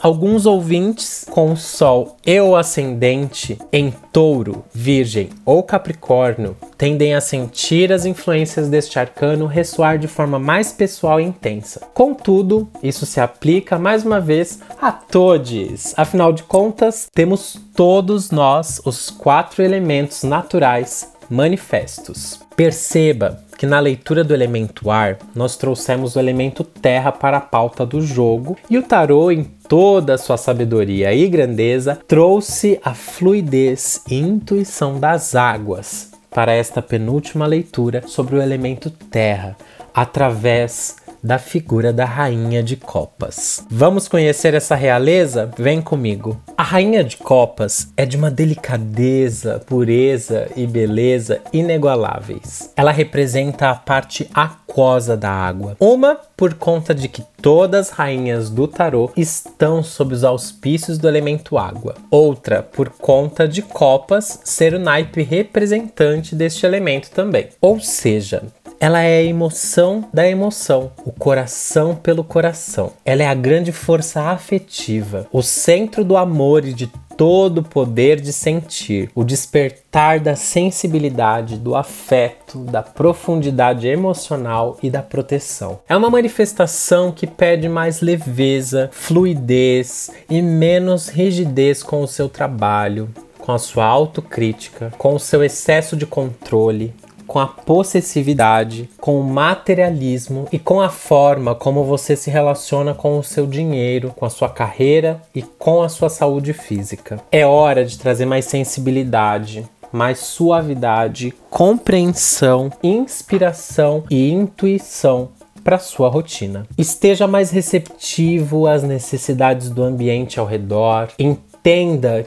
alguns 0.00 0.46
ouvintes 0.46 1.26
com 1.30 1.54
Sol 1.56 2.16
e 2.26 2.40
o 2.40 2.56
ascendente 2.56 3.58
em 3.72 3.92
Touro, 4.12 4.64
Virgem 4.72 5.30
ou 5.44 5.62
Capricórnio 5.62 6.56
tendem 6.78 7.14
a 7.14 7.20
sentir 7.20 7.92
as 7.92 8.04
influências 8.04 8.68
deste 8.68 8.98
arcano 8.98 9.46
ressoar 9.46 9.98
de 9.98 10.08
forma 10.08 10.38
mais 10.38 10.72
pessoal 10.72 11.20
e 11.20 11.24
intensa. 11.24 11.80
Contudo, 11.92 12.68
isso 12.82 13.06
se 13.06 13.20
aplica 13.20 13.78
mais 13.78 14.04
uma 14.04 14.20
vez 14.20 14.60
a 14.80 14.92
todos. 14.92 15.94
Afinal 15.96 16.32
de 16.32 16.42
contas, 16.42 17.08
temos 17.12 17.60
todos 17.74 18.30
nós 18.30 18.80
os 18.84 19.10
quatro 19.10 19.62
elementos 19.62 20.22
naturais 20.22 21.12
manifestos. 21.28 22.43
Perceba 22.56 23.40
que 23.58 23.66
na 23.66 23.80
leitura 23.80 24.22
do 24.22 24.34
elemento 24.34 24.90
ar, 24.90 25.18
nós 25.34 25.56
trouxemos 25.56 26.14
o 26.14 26.20
elemento 26.20 26.62
terra 26.62 27.10
para 27.10 27.38
a 27.38 27.40
pauta 27.40 27.84
do 27.84 28.00
jogo 28.00 28.56
e 28.70 28.78
o 28.78 28.82
tarô, 28.82 29.30
em 29.30 29.44
toda 29.44 30.14
a 30.14 30.18
sua 30.18 30.36
sabedoria 30.36 31.12
e 31.12 31.28
grandeza, 31.28 31.98
trouxe 32.06 32.78
a 32.84 32.94
fluidez 32.94 34.02
e 34.08 34.18
intuição 34.18 35.00
das 35.00 35.34
águas 35.34 36.12
para 36.30 36.52
esta 36.52 36.82
penúltima 36.82 37.46
leitura 37.46 38.02
sobre 38.06 38.36
o 38.36 38.42
elemento 38.42 38.90
terra, 38.90 39.56
através 39.94 40.96
da 41.24 41.38
figura 41.38 41.90
da 41.90 42.04
Rainha 42.04 42.62
de 42.62 42.76
Copas. 42.76 43.64
Vamos 43.70 44.06
conhecer 44.06 44.52
essa 44.52 44.74
realeza? 44.74 45.50
Vem 45.58 45.80
comigo. 45.80 46.38
A 46.54 46.62
Rainha 46.62 47.02
de 47.02 47.16
Copas 47.16 47.88
é 47.96 48.04
de 48.04 48.16
uma 48.16 48.30
delicadeza, 48.30 49.58
pureza 49.66 50.48
e 50.54 50.66
beleza 50.66 51.40
inigualáveis. 51.50 52.70
Ela 52.76 52.92
representa 52.92 53.70
a 53.70 53.74
parte 53.74 54.28
aquosa 54.34 55.16
da 55.16 55.30
água. 55.30 55.76
Uma 55.80 56.18
por 56.36 56.54
conta 56.54 56.94
de 56.94 57.08
que 57.08 57.24
todas 57.40 57.88
as 57.88 57.90
rainhas 57.90 58.50
do 58.50 58.68
tarô 58.68 59.10
estão 59.16 59.82
sob 59.82 60.14
os 60.14 60.24
auspícios 60.24 60.98
do 60.98 61.08
elemento 61.08 61.56
água. 61.56 61.94
Outra 62.10 62.62
por 62.62 62.90
conta 62.90 63.48
de 63.48 63.62
Copas 63.62 64.40
ser 64.44 64.74
o 64.74 64.78
naipe 64.78 65.22
representante 65.22 66.34
deste 66.34 66.66
elemento 66.66 67.10
também. 67.10 67.48
Ou 67.60 67.80
seja, 67.80 68.42
ela 68.80 69.00
é 69.00 69.18
a 69.18 69.22
emoção 69.22 70.04
da 70.12 70.28
emoção, 70.28 70.92
o 71.04 71.12
coração 71.12 71.94
pelo 71.94 72.24
coração. 72.24 72.92
Ela 73.04 73.22
é 73.22 73.26
a 73.26 73.34
grande 73.34 73.72
força 73.72 74.22
afetiva, 74.22 75.26
o 75.32 75.42
centro 75.42 76.04
do 76.04 76.16
amor 76.16 76.64
e 76.64 76.72
de 76.72 76.90
todo 77.16 77.58
o 77.58 77.62
poder 77.64 78.20
de 78.20 78.32
sentir, 78.32 79.10
o 79.14 79.24
despertar 79.24 80.20
da 80.20 80.34
sensibilidade, 80.34 81.56
do 81.56 81.74
afeto, 81.74 82.58
da 82.58 82.82
profundidade 82.82 83.86
emocional 83.86 84.76
e 84.82 84.90
da 84.90 85.02
proteção. 85.02 85.78
É 85.88 85.96
uma 85.96 86.10
manifestação 86.10 87.12
que 87.12 87.26
pede 87.26 87.68
mais 87.68 88.00
leveza, 88.00 88.90
fluidez 88.92 90.10
e 90.28 90.42
menos 90.42 91.08
rigidez 91.08 91.82
com 91.82 92.02
o 92.02 92.08
seu 92.08 92.28
trabalho, 92.28 93.08
com 93.38 93.52
a 93.52 93.58
sua 93.58 93.84
autocrítica, 93.84 94.92
com 94.96 95.14
o 95.14 95.20
seu 95.20 95.44
excesso 95.44 95.96
de 95.96 96.06
controle, 96.06 96.94
com 97.34 97.40
a 97.40 97.48
possessividade, 97.48 98.88
com 99.00 99.18
o 99.18 99.24
materialismo 99.24 100.46
e 100.52 100.58
com 100.58 100.80
a 100.80 100.88
forma 100.88 101.52
como 101.52 101.82
você 101.82 102.14
se 102.14 102.30
relaciona 102.30 102.94
com 102.94 103.18
o 103.18 103.24
seu 103.24 103.44
dinheiro, 103.44 104.12
com 104.14 104.24
a 104.24 104.30
sua 104.30 104.48
carreira 104.48 105.20
e 105.34 105.42
com 105.42 105.82
a 105.82 105.88
sua 105.88 106.08
saúde 106.08 106.52
física. 106.52 107.20
É 107.32 107.44
hora 107.44 107.84
de 107.84 107.98
trazer 107.98 108.24
mais 108.24 108.44
sensibilidade, 108.44 109.68
mais 109.90 110.20
suavidade, 110.20 111.34
compreensão, 111.50 112.70
inspiração 112.80 114.04
e 114.08 114.30
intuição 114.30 115.30
para 115.64 115.80
sua 115.80 116.08
rotina. 116.08 116.64
Esteja 116.78 117.26
mais 117.26 117.50
receptivo 117.50 118.68
às 118.68 118.84
necessidades 118.84 119.70
do 119.70 119.82
ambiente 119.82 120.38
ao 120.38 120.46
redor, 120.46 121.08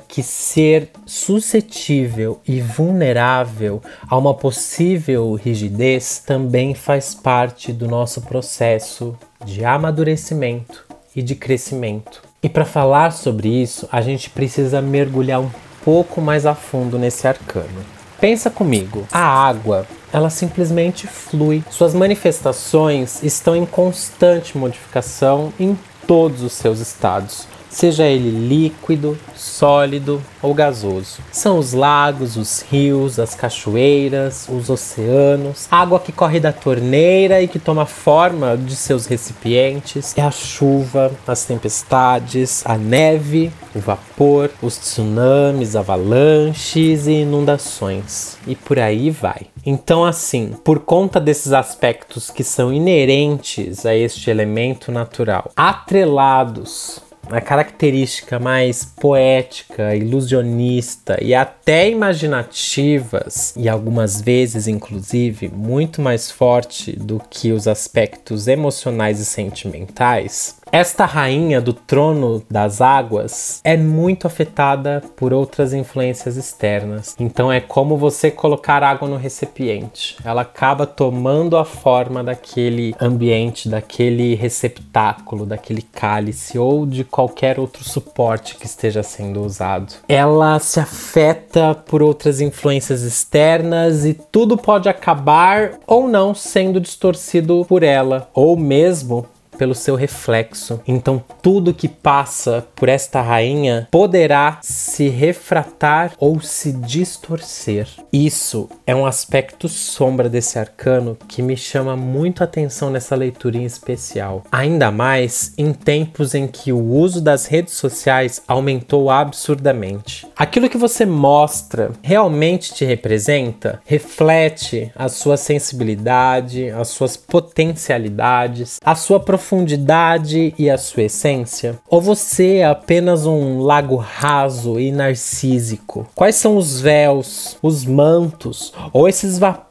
que 0.08 0.23
ser 0.23 0.89
suscetível 1.06 2.41
e 2.47 2.60
vulnerável 2.60 3.84
a 4.10 4.17
uma 4.17 4.34
possível 4.34 5.36
rigidez 5.36 6.17
também 6.26 6.73
faz 6.73 7.13
parte 7.13 7.71
do 7.71 7.88
nosso 7.88 8.21
processo 8.21 9.15
de 9.45 9.63
amadurecimento 9.63 10.84
e 11.15 11.21
de 11.21 11.36
crescimento. 11.36 12.23
E 12.41 12.50
para 12.50 12.65
falar 12.65 13.12
sobre 13.12 13.47
isso, 13.47 13.88
a 13.91 14.02
gente 14.02 14.32
precisa 14.32 14.82
mergulhar 14.82 15.39
um 15.39 15.52
pouco 15.86 16.19
mais 16.19 16.47
a 16.47 16.56
fundo 16.56 16.97
nesse 16.97 17.28
arcano. 17.28 17.86
Pensa 18.19 18.50
comigo, 18.50 19.06
a 19.12 19.19
água, 19.19 19.86
ela 20.12 20.32
simplesmente 20.32 21.06
flui. 21.06 21.63
Suas 21.69 21.93
manifestações 21.93 23.21
estão 23.21 23.56
em 23.56 23.67
constante 23.67 24.58
modificação 24.58 25.54
em 25.60 25.78
todos 26.08 26.41
os 26.41 26.54
seus 26.54 26.80
estados 26.80 27.47
seja 27.69 28.06
ele 28.06 28.30
líquido, 28.30 29.17
sólido 29.36 30.21
ou 30.41 30.53
gasoso. 30.53 31.19
São 31.32 31.58
os 31.58 31.73
lagos, 31.73 32.38
os 32.38 32.62
rios, 32.62 33.19
as 33.19 33.36
cachoeiras, 33.36 34.47
os 34.49 34.69
oceanos, 34.69 35.67
água 35.69 35.99
que 35.99 36.12
corre 36.12 36.39
da 36.39 36.51
torneira 36.51 37.41
e 37.41 37.47
que 37.47 37.60
toma 37.60 37.86
forma 37.86 38.58
de 38.58 38.75
seus 38.75 39.06
recipientes, 39.06 40.13
é 40.17 40.21
a 40.21 40.32
chuva, 40.32 41.12
as 41.27 41.43
tempestades, 41.43 42.63
a 42.65 42.77
neve, 42.77 43.51
o 43.75 43.80
vapor, 43.80 44.49
os 44.62 44.77
tsunamis, 44.77 45.75
avalanches 45.75 47.08
e 47.08 47.21
inundações. 47.21 48.38
E 48.47 48.56
por 48.56 48.80
aí 48.80 49.10
vai. 49.10 49.47
Então, 49.65 50.06
assim, 50.06 50.53
por 50.63 50.80
conta 50.80 51.19
desses 51.19 51.51
aspectos 51.51 52.32
que 52.32 52.43
são 52.43 52.73
inerentes 52.73 53.86
a 53.86 53.93
este 53.93 54.30
elemento 54.30 54.91
natural, 54.91 55.51
atrelados 55.56 57.01
a 57.30 57.42
característica 57.42 58.40
mais 58.40 58.86
poética, 58.86 59.96
ilusionista 59.96 61.18
e 61.22 61.34
até 61.34 61.90
imaginativas, 61.90 63.54
e 63.56 63.68
algumas 63.68 64.22
vezes, 64.22 64.68
inclusive, 64.68 65.50
muito 65.50 66.02
mais 66.02 66.32
forte 66.32 66.92
do 66.98 67.22
que 67.30 67.52
os 67.52 67.68
aspectos 67.68 68.48
emocionais 68.48 69.20
e 69.20 69.26
sentimentais, 69.26 70.58
esta 70.71 71.06
rainha 71.06 71.60
do 71.60 71.73
trono 71.73 72.43
das 72.49 72.82
águas 72.82 73.62
é 73.63 73.77
muito 73.77 74.27
afetada 74.27 75.01
por 75.15 75.34
outras 75.34 75.73
influências 75.73 76.38
externas. 76.38 77.15
Então 77.19 77.51
é 77.51 77.60
como 77.60 77.97
você 77.97 78.30
colocar 78.30 78.84
água 78.84 79.08
no 79.08 79.17
recipiente. 79.17 80.17
Ela 80.23 80.41
acaba 80.41 80.86
tomando 80.86 81.58
a 81.58 81.65
forma 81.65 82.23
daquele 82.23 82.95
ambiente, 82.99 83.69
daquele 83.69 84.36
receptáculo, 84.36 85.45
daquele 85.45 85.82
cálice 85.82 86.58
ou 86.58 86.86
de 86.86 87.03
qualquer 87.03 87.60
outro 87.60 87.84
suporte 87.84 88.56
que 88.56 88.65
esteja 88.65 89.03
sendo 89.03 89.43
usado. 89.43 89.93
Ela 90.08 90.60
se 90.60 90.80
afeta 90.80 91.73
por 91.73 92.01
outras 92.01 92.41
influências 92.41 93.03
externas 93.03 94.06
e 94.06 94.13
tudo 94.13 94.58
pode 94.58 94.89
acabar 94.89 95.80
ou 95.86 96.08
não 96.08 96.34
sendo 96.34 96.80
distorcido 96.80 97.65
por 97.67 97.84
ela, 97.84 98.30
ou 98.34 98.58
mesmo 98.58 99.25
pelo 99.58 99.76
seu 99.76 99.96
reflexo. 99.96 100.80
Então, 100.88 101.24
tudo 101.41 101.74
que 101.74 101.88
passa 101.88 102.65
por 102.76 102.88
esta 102.88 103.22
rainha 103.22 103.88
poderá 103.91 104.60
se 104.62 105.10
refratar 105.10 106.13
ou 106.17 106.39
se 106.39 106.72
distorcer. 106.72 107.88
Isso 108.12 108.70
é 108.86 108.96
um 108.96 109.06
aspecto 109.06 109.67
sombra 109.67 110.30
desse 110.30 110.60
arcano 110.60 111.17
que 111.28 111.41
me 111.41 111.58
chama 111.58 111.96
muito 111.96 112.43
atenção 112.43 112.89
nessa 112.89 113.15
leitura 113.15 113.58
em 113.58 113.63
especial. 113.63 114.43
Ainda 114.52 114.91
mais 114.91 115.54
em 115.58 115.74
tempos 115.74 116.36
em 116.36 116.48
que 116.48 116.72
o 116.72 116.84
uso 116.84 117.22
das 117.22 117.46
redes 117.46 117.74
sociais 117.74 118.41
aumentou 118.48 119.10
absurdamente. 119.10 120.28
Aquilo 120.36 120.70
que 120.70 120.78
você 120.78 121.06
mostra 121.06 121.91
realmente 122.02 122.74
te 122.74 122.86
representa? 122.86 123.82
Reflete 123.86 124.91
a 124.96 125.10
sua 125.10 125.38
sensibilidade, 125.38 126.70
as 126.70 126.89
suas 126.89 127.17
potencialidades, 127.17 128.78
a 128.84 128.96
sua 128.96 129.20
profundidade 129.20 129.47
profundidade 129.48 130.54
e 130.58 130.70
a 130.70 130.78
sua 130.78 131.04
essência? 131.04 131.80
Ou 131.90 132.02
você 132.02 132.58
é 132.58 132.66
apenas 132.66 133.26
um 133.26 133.62
lago 133.62 133.96
raso 133.96 134.78
e 134.78 134.92
narcísico? 134.92 136.06
Quais 136.14 136.36
são 136.36 136.58
os 136.58 136.82
véus, 136.82 137.58
os 137.62 137.86
mantos 137.86 138.74
ou 138.92 139.08
esses 139.08 139.40
vapores 139.40 139.66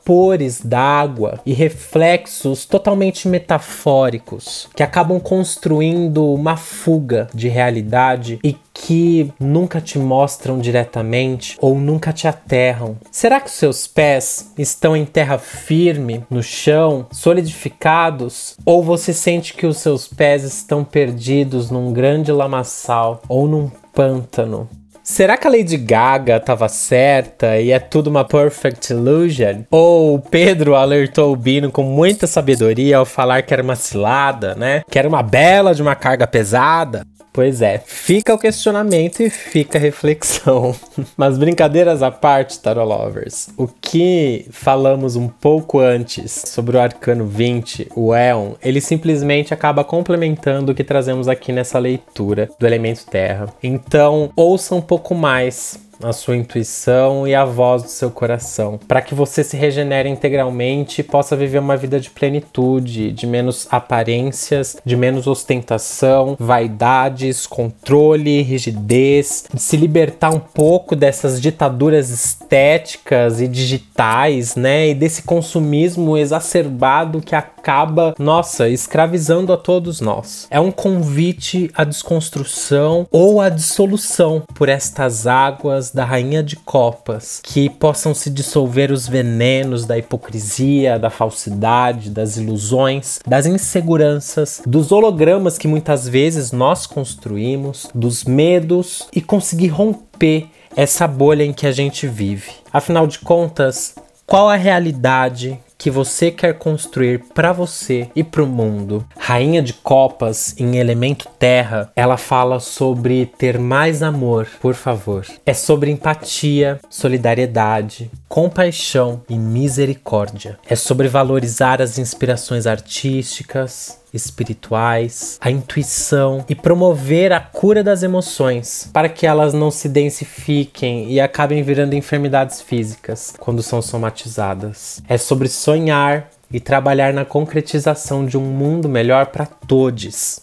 d'água 0.65 1.41
e 1.45 1.53
reflexos 1.53 2.65
totalmente 2.65 3.27
metafóricos 3.27 4.69
que 4.75 4.83
acabam 4.83 5.19
construindo 5.19 6.33
uma 6.33 6.57
fuga 6.57 7.29
de 7.35 7.49
realidade 7.49 8.39
e 8.45 8.57
que 8.73 9.33
nunca 9.41 9.81
te 9.81 9.99
mostram 9.99 10.59
diretamente 10.59 11.57
ou 11.61 11.77
nunca 11.79 12.13
te 12.13 12.29
aterram? 12.29 12.97
Será 13.11 13.41
que 13.41 13.49
os 13.49 13.55
seus 13.55 13.87
pés 13.87 14.53
estão 14.57 14.97
em 14.97 15.05
terra 15.05 15.39
firme, 15.39 16.25
no 16.31 16.43
chão, 16.43 17.07
solidificados? 17.11 18.57
Ou 18.65 18.83
você 18.83 19.13
sente 19.13 19.55
que 19.55 19.67
os 19.67 19.79
seus 19.79 20.07
pés 20.07 20.45
estão 20.45 20.85
perdidos 20.85 21.71
num 21.71 21.93
grande 21.93 22.31
lamaçal 22.31 23.23
ou 23.29 23.49
num 23.49 23.71
pântano? 23.93 24.69
Será 25.09 25.37
que 25.37 25.47
a 25.47 25.51
Lady 25.51 25.77
Gaga 25.77 26.39
estava 26.39 26.69
certa 26.69 27.61
e 27.61 27.71
é 27.71 27.79
tudo 27.79 28.09
uma 28.09 28.25
perfect 28.25 28.93
illusion? 28.93 29.63
Ou 29.71 30.19
Pedro 30.19 30.75
alertou 30.75 31.33
o 31.33 31.37
Bino 31.37 31.71
com 31.71 31.85
muita 31.85 32.27
sabedoria 32.27 32.97
ao 32.97 33.05
falar 33.05 33.43
que 33.43 33.55
era 33.55 33.63
uma 33.63 33.77
cilada, 33.77 34.57
né? 34.57 34.83
Que 34.91 34.99
era 34.99 35.09
uma 35.09 35.23
bela 35.23 35.73
de 35.73 35.81
uma 35.81 35.95
carga 35.95 36.27
pesada? 36.27 37.07
Pois 37.37 37.61
é, 37.61 37.77
fica 37.85 38.33
o 38.33 38.39
questionamento 38.39 39.23
e 39.23 39.29
fica 39.29 39.77
a 39.77 39.81
reflexão. 39.81 40.75
Mas 41.19 41.37
brincadeiras 41.37 42.03
à 42.03 42.11
parte, 42.11 42.59
Tarot 42.59 42.89
Lovers, 42.89 43.51
o 43.59 43.69
que 43.69 44.47
falamos 44.51 45.17
um 45.17 45.29
pouco 45.29 45.79
antes 45.79 46.33
sobre 46.47 46.79
o 46.79 46.81
Arcano 46.81 47.27
20, 47.27 47.89
o 47.95 48.17
Eon, 48.17 48.55
ele 48.63 48.81
simplesmente 48.81 49.53
acaba 49.53 49.85
complementando 49.85 50.73
o 50.73 50.75
que 50.75 50.83
trazemos 50.83 51.29
aqui 51.29 51.53
nessa 51.53 51.79
leitura 51.79 52.49
do 52.59 52.67
elemento 52.67 53.05
Terra. 53.05 53.53
Então, 53.63 54.31
ouça 54.35 54.75
um 54.75 54.81
pouco 54.81 55.15
mais 55.15 55.79
a 56.03 56.13
sua 56.13 56.37
intuição 56.37 57.27
e 57.27 57.35
a 57.35 57.45
voz 57.45 57.83
do 57.83 57.89
seu 57.89 58.11
coração, 58.11 58.79
para 58.87 59.03
que 59.03 59.15
você 59.15 59.43
se 59.43 59.57
regenere 59.57 60.09
integralmente 60.09 61.01
e 61.01 61.05
possa 61.05 61.37
viver 61.37 61.59
uma 61.59 61.77
vida 61.77 61.99
de 61.99 62.11
plenitude, 62.11 63.13
de 63.13 63.27
menos 63.27 63.67
aparências, 63.71 64.77
de 64.85 64.97
menos 64.97 65.27
ostentação, 65.27 66.37
vaidades, 66.39 67.47
controle, 67.47 68.43
rigidez, 68.43 69.45
de 69.53 69.61
se 69.61 69.77
libertar 69.77 70.35
um 70.35 70.41
pouco 70.41 70.95
dessas 70.95 71.41
ditaduras 71.41 72.11
estéticas 72.11 73.41
e 73.41 73.49
digitais, 73.49 74.57
né? 74.57 74.89
E 74.89 74.95
desse 74.95 75.23
consumismo 75.23 76.17
exacerbado 76.17 77.21
que 77.21 77.35
acaba, 77.67 78.15
nossa, 78.17 78.69
escravizando 78.69 79.53
a 79.53 79.57
todos 79.57 80.01
nós. 80.01 80.47
É 80.53 80.61
um 80.61 80.71
convite 80.71 81.69
à 81.75 81.83
desconstrução 81.83 83.09
ou 83.11 83.41
à 83.41 83.49
dissolução 83.49 84.45
por 84.55 84.69
estas 84.69 85.27
águas 85.27 85.91
da 85.91 86.05
Rainha 86.05 86.45
de 86.45 86.55
Copas, 86.55 87.41
que 87.43 87.69
possam 87.69 88.15
se 88.15 88.31
dissolver 88.31 88.93
os 88.93 89.09
venenos 89.09 89.85
da 89.85 89.99
hipocrisia, 89.99 90.97
da 90.97 91.11
falsidade, 91.11 92.09
das 92.09 92.37
ilusões, 92.37 93.19
das 93.27 93.47
inseguranças, 93.47 94.63
dos 94.65 94.93
hologramas 94.93 95.59
que 95.59 95.67
muitas 95.67 96.09
vezes 96.09 96.53
nós 96.53 96.87
construímos, 96.87 97.89
dos 97.93 98.23
medos 98.25 99.09
e 99.13 99.21
conseguir 99.21 99.69
romper 99.69 100.47
essa 100.77 101.09
bolha 101.09 101.43
em 101.43 101.53
que 101.53 101.67
a 101.67 101.73
gente 101.73 102.07
vive. 102.07 102.53
Afinal 102.73 103.09
de 103.09 103.19
contas, 103.19 103.97
qual 104.25 104.49
a 104.49 104.57
realidade 104.57 105.59
que 105.79 105.91
você 105.91 106.31
quer 106.31 106.55
construir 106.55 107.23
para 107.35 107.53
você 107.53 108.09
e 108.15 108.25
para 108.25 108.43
o 108.43 108.47
mundo. 108.47 109.07
Rainha 109.19 109.63
de 109.63 109.73
Copas 109.73 110.55
em 110.59 110.77
Elemento 110.77 111.29
Terra, 111.39 111.91
ela 111.95 112.17
fala 112.17 112.61
sobre 112.61 113.27
ter 113.39 113.59
mais 113.59 114.03
amor, 114.03 114.49
por 114.61 114.75
favor. 114.75 115.27
É 115.45 115.53
sobre 115.53 115.91
empatia, 115.91 116.81
solidariedade, 116.89 118.11
compaixão 118.29 119.23
e 119.29 119.37
misericórdia. 119.37 120.59
É 120.69 120.75
sobre 120.75 121.09
valorizar 121.09 121.81
as 121.81 121.99
inspirações 121.99 122.67
artísticas, 122.67 124.01
espirituais, 124.13 125.39
a 125.41 125.51
intuição 125.51 126.45
e 126.49 126.55
promover 126.55 127.33
a 127.33 127.41
cura 127.41 127.85
das 127.85 128.03
emoções 128.03 128.89
para 128.93 129.09
que 129.09 129.27
elas 129.27 129.53
não 129.53 129.71
se 129.71 129.89
densifiquem 129.89 131.11
e 131.13 131.21
acabem 131.21 131.63
virando 131.63 131.95
enfermidades 131.95 132.61
físicas 132.61 133.35
quando 133.39 133.63
são 133.63 133.81
somatizadas. 133.83 135.03
É 135.09 135.19
sobre 135.19 135.49
sonhar 135.67 136.31
e 136.49 136.61
trabalhar 136.61 137.13
na 137.13 137.25
concretização 137.25 138.25
de 138.25 138.39
um 138.39 138.41
mundo 138.41 138.89
melhor 138.89 139.27
para 139.27 139.47
todos. 139.47 140.43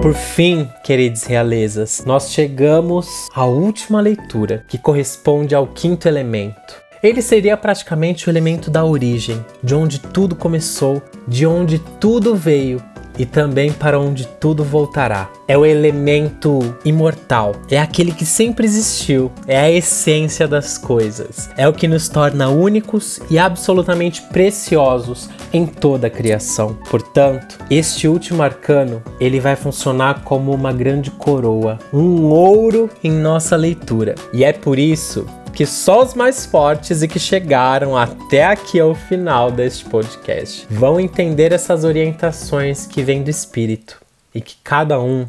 Por 0.00 0.14
fim, 0.14 0.70
queridos 0.84 1.24
realezas, 1.24 2.04
nós 2.06 2.30
chegamos 2.30 3.26
à 3.34 3.44
última 3.46 4.00
leitura, 4.00 4.64
que 4.68 4.78
corresponde 4.78 5.56
ao 5.56 5.66
quinto 5.66 6.06
elemento, 6.06 6.80
ele 7.02 7.20
seria 7.20 7.56
praticamente 7.56 8.28
o 8.28 8.30
elemento 8.30 8.70
da 8.70 8.84
origem, 8.84 9.44
de 9.60 9.74
onde 9.74 9.98
tudo 10.00 10.36
começou, 10.36 11.02
de 11.26 11.46
onde 11.46 11.80
tudo 12.00 12.36
veio 12.36 12.80
e 13.18 13.26
também 13.26 13.72
para 13.72 13.98
onde 13.98 14.26
tudo 14.26 14.64
voltará. 14.64 15.28
É 15.46 15.56
o 15.56 15.66
elemento 15.66 16.58
imortal, 16.84 17.56
é 17.70 17.78
aquele 17.78 18.12
que 18.12 18.24
sempre 18.24 18.66
existiu, 18.66 19.30
é 19.46 19.58
a 19.58 19.70
essência 19.70 20.46
das 20.46 20.78
coisas, 20.78 21.50
é 21.56 21.66
o 21.68 21.72
que 21.72 21.88
nos 21.88 22.08
torna 22.08 22.48
únicos 22.48 23.18
e 23.30 23.38
absolutamente 23.38 24.22
preciosos 24.22 25.28
em 25.52 25.66
toda 25.66 26.06
a 26.06 26.10
criação. 26.10 26.76
Portanto, 26.90 27.58
este 27.70 28.06
último 28.06 28.42
arcano, 28.42 29.02
ele 29.18 29.40
vai 29.40 29.56
funcionar 29.56 30.22
como 30.22 30.52
uma 30.52 30.72
grande 30.72 31.10
coroa, 31.10 31.78
um 31.92 32.26
ouro 32.26 32.90
em 33.02 33.10
nossa 33.10 33.56
leitura. 33.56 34.14
E 34.32 34.44
é 34.44 34.52
por 34.52 34.78
isso 34.78 35.26
que 35.58 35.66
só 35.66 36.04
os 36.04 36.14
mais 36.14 36.46
fortes 36.46 37.02
e 37.02 37.08
que 37.08 37.18
chegaram 37.18 37.96
até 37.96 38.44
aqui 38.44 38.78
ao 38.78 38.94
final 38.94 39.50
deste 39.50 39.84
podcast 39.86 40.64
vão 40.70 41.00
entender 41.00 41.50
essas 41.50 41.82
orientações 41.82 42.86
que 42.86 43.02
vêm 43.02 43.24
do 43.24 43.30
espírito 43.30 44.00
e 44.32 44.40
que 44.40 44.54
cada 44.62 45.00
um 45.00 45.26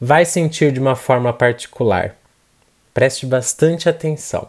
vai 0.00 0.24
sentir 0.24 0.72
de 0.72 0.80
uma 0.80 0.96
forma 0.96 1.30
particular. 1.30 2.14
Preste 2.94 3.26
bastante 3.26 3.86
atenção. 3.86 4.48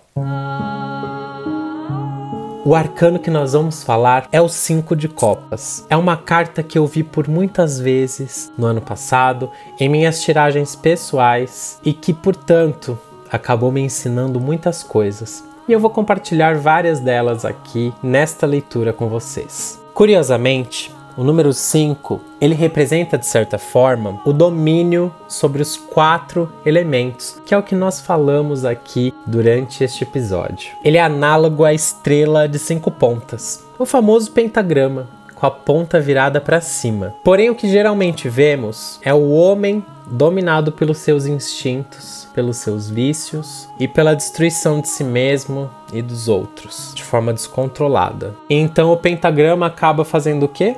O 2.64 2.74
arcano 2.74 3.20
que 3.20 3.30
nós 3.30 3.52
vamos 3.52 3.84
falar 3.84 4.30
é 4.32 4.40
o 4.40 4.48
5 4.48 4.96
de 4.96 5.10
Copas. 5.10 5.86
É 5.90 5.98
uma 5.98 6.16
carta 6.16 6.64
que 6.64 6.78
eu 6.78 6.88
vi 6.88 7.04
por 7.04 7.28
muitas 7.28 7.78
vezes 7.78 8.50
no 8.58 8.66
ano 8.66 8.82
passado 8.82 9.52
em 9.78 9.90
minhas 9.90 10.22
tiragens 10.22 10.74
pessoais 10.74 11.82
e 11.84 11.92
que, 11.92 12.14
portanto, 12.14 12.98
acabou 13.32 13.72
me 13.72 13.82
ensinando 13.82 14.40
muitas 14.40 14.84
coisas 14.84 15.44
e 15.68 15.74
eu 15.74 15.80
vou 15.80 15.90
compartilhar 15.90 16.58
várias 16.58 17.00
delas 17.00 17.44
aqui 17.44 17.94
nesta 18.02 18.46
leitura 18.46 18.94
com 18.94 19.10
vocês. 19.10 19.82
Curiosamente, 19.94 20.96
o 21.18 21.24
número 21.24 21.52
5, 21.52 22.22
ele 22.40 22.54
representa 22.54 23.18
de 23.18 23.26
certa 23.26 23.58
forma 23.58 24.22
o 24.24 24.32
domínio 24.32 25.12
sobre 25.28 25.64
os 25.64 25.76
quatro 25.76 26.48
elementos, 26.64 27.42
que 27.44 27.56
é 27.56 27.58
o 27.58 27.64
que 27.64 27.74
nós 27.74 28.00
falamos 28.00 28.64
aqui 28.64 29.12
durante 29.26 29.84
este 29.84 30.04
episódio. 30.04 30.74
Ele 30.84 30.98
é 30.98 31.02
análogo 31.02 31.66
à 31.66 31.74
estrela 31.74 32.48
de 32.48 32.60
cinco 32.60 32.92
pontas, 32.92 33.66
o 33.80 33.86
famoso 33.86 34.32
pentagrama, 34.32 35.08
com 35.38 35.46
a 35.46 35.52
ponta 35.52 36.00
virada 36.00 36.42
para 36.42 36.60
cima. 36.60 37.14
Porém, 37.24 37.50
o 37.50 37.56
que 37.56 37.70
geralmente 37.70 38.28
vemos 38.28 39.00
é 39.04 39.14
o 39.14 39.30
homem 39.30 39.86
dominado 40.08 40.72
pelos 40.72 40.98
seus 40.98 41.28
instintos, 41.28 42.28
pelos 42.34 42.58
seus 42.58 42.90
vícios 42.90 43.70
e 43.80 43.88
pela 43.88 44.16
destruição 44.16 44.82
de 44.82 44.88
si 44.88 45.04
mesmo 45.04 45.70
e 45.94 46.02
dos 46.02 46.28
outros, 46.28 46.92
de 46.96 47.04
forma 47.04 47.32
descontrolada. 47.34 48.34
Então 48.50 48.92
o 48.92 48.98
pentagrama 48.98 49.68
acaba 49.68 50.04
fazendo 50.04 50.44
o 50.44 50.50
quê? 50.50 50.76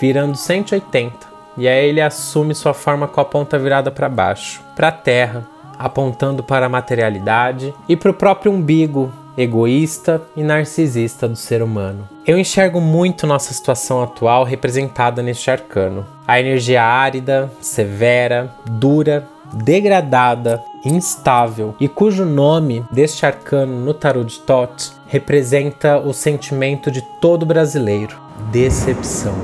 Virando 0.00 0.36
180. 0.36 1.14
E 1.56 1.68
aí 1.68 1.88
ele 1.88 2.00
assume 2.00 2.54
sua 2.54 2.74
forma 2.74 3.06
com 3.06 3.20
a 3.20 3.24
ponta 3.24 3.58
virada 3.58 3.90
para 3.90 4.08
baixo, 4.08 4.62
para 4.74 4.88
a 4.88 4.92
terra, 4.92 5.46
apontando 5.78 6.42
para 6.42 6.66
a 6.66 6.70
materialidade 6.70 7.72
e 7.88 7.96
para 7.96 8.10
o 8.10 8.14
próprio 8.14 8.50
umbigo, 8.50 9.12
egoísta 9.36 10.22
e 10.36 10.42
narcisista 10.42 11.28
do 11.28 11.36
ser 11.36 11.62
humano. 11.62 12.08
Eu 12.26 12.38
enxergo 12.38 12.80
muito 12.80 13.26
nossa 13.26 13.52
situação 13.52 14.02
atual 14.02 14.44
representada 14.44 15.22
neste 15.22 15.50
arcano. 15.50 16.06
A 16.26 16.40
energia 16.40 16.82
árida, 16.82 17.50
severa, 17.60 18.50
dura, 18.64 19.26
degradada, 19.52 20.62
instável 20.84 21.74
e 21.80 21.88
cujo 21.88 22.24
nome 22.24 22.84
deste 22.90 23.24
arcano 23.24 23.84
no 23.84 23.94
tarot 23.94 24.26
de 24.26 24.40
Tot 24.40 24.92
representa 25.06 25.98
o 25.98 26.12
sentimento 26.12 26.90
de 26.90 27.02
todo 27.20 27.46
brasileiro: 27.46 28.16
decepção. 28.50 29.34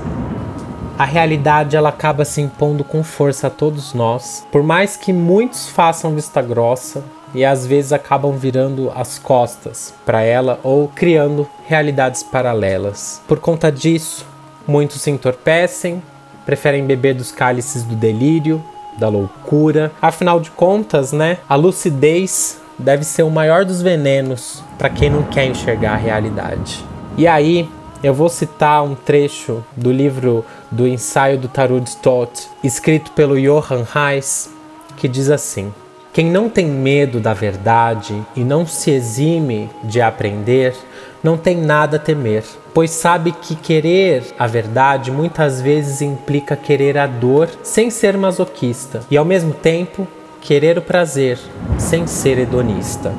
A 0.98 1.04
realidade 1.04 1.76
ela 1.76 1.88
acaba 1.88 2.24
se 2.24 2.40
impondo 2.40 2.84
com 2.84 3.02
força 3.02 3.46
a 3.46 3.50
todos 3.50 3.94
nós, 3.94 4.46
por 4.52 4.62
mais 4.62 4.96
que 4.96 5.12
muitos 5.12 5.68
façam 5.68 6.14
vista 6.14 6.42
grossa, 6.42 7.02
e 7.34 7.44
às 7.44 7.66
vezes 7.66 7.92
acabam 7.92 8.32
virando 8.36 8.92
as 8.94 9.18
costas 9.18 9.94
para 10.04 10.22
ela 10.22 10.60
ou 10.62 10.88
criando 10.88 11.48
realidades 11.66 12.22
paralelas. 12.22 13.20
Por 13.26 13.38
conta 13.38 13.70
disso, 13.70 14.26
muitos 14.66 15.00
se 15.00 15.10
entorpecem, 15.10 16.02
preferem 16.44 16.84
beber 16.84 17.14
dos 17.14 17.32
cálices 17.32 17.82
do 17.82 17.94
delírio, 17.94 18.62
da 18.98 19.08
loucura. 19.08 19.92
Afinal 20.00 20.40
de 20.40 20.50
contas, 20.50 21.12
né, 21.12 21.38
a 21.48 21.54
lucidez 21.54 22.60
deve 22.78 23.04
ser 23.04 23.22
o 23.22 23.30
maior 23.30 23.64
dos 23.64 23.80
venenos 23.80 24.62
para 24.78 24.90
quem 24.90 25.08
não 25.08 25.22
quer 25.22 25.46
enxergar 25.46 25.92
a 25.92 25.96
realidade. 25.96 26.84
E 27.16 27.26
aí, 27.26 27.68
eu 28.02 28.12
vou 28.12 28.28
citar 28.28 28.82
um 28.82 28.94
trecho 28.94 29.64
do 29.76 29.92
livro 29.92 30.44
do 30.70 30.88
ensaio 30.88 31.38
do 31.38 31.46
Tarot 31.46 31.84
de 31.84 32.66
escrito 32.66 33.12
pelo 33.12 33.40
Johann 33.40 33.84
Reis, 33.84 34.50
que 34.96 35.06
diz 35.06 35.30
assim: 35.30 35.72
quem 36.12 36.26
não 36.26 36.48
tem 36.48 36.66
medo 36.66 37.18
da 37.20 37.32
verdade 37.32 38.22
e 38.36 38.44
não 38.44 38.66
se 38.66 38.90
exime 38.90 39.70
de 39.82 40.00
aprender, 40.00 40.74
não 41.22 41.38
tem 41.38 41.56
nada 41.56 41.96
a 41.96 42.00
temer, 42.00 42.44
pois 42.74 42.90
sabe 42.90 43.32
que 43.32 43.56
querer 43.56 44.22
a 44.38 44.46
verdade 44.46 45.10
muitas 45.10 45.60
vezes 45.62 46.02
implica 46.02 46.54
querer 46.54 46.98
a 46.98 47.06
dor 47.06 47.48
sem 47.62 47.88
ser 47.90 48.18
masoquista 48.18 49.00
e 49.10 49.16
ao 49.16 49.24
mesmo 49.24 49.54
tempo 49.54 50.06
querer 50.42 50.76
o 50.76 50.82
prazer 50.82 51.38
sem 51.78 52.06
ser 52.06 52.38
hedonista. 52.38 53.12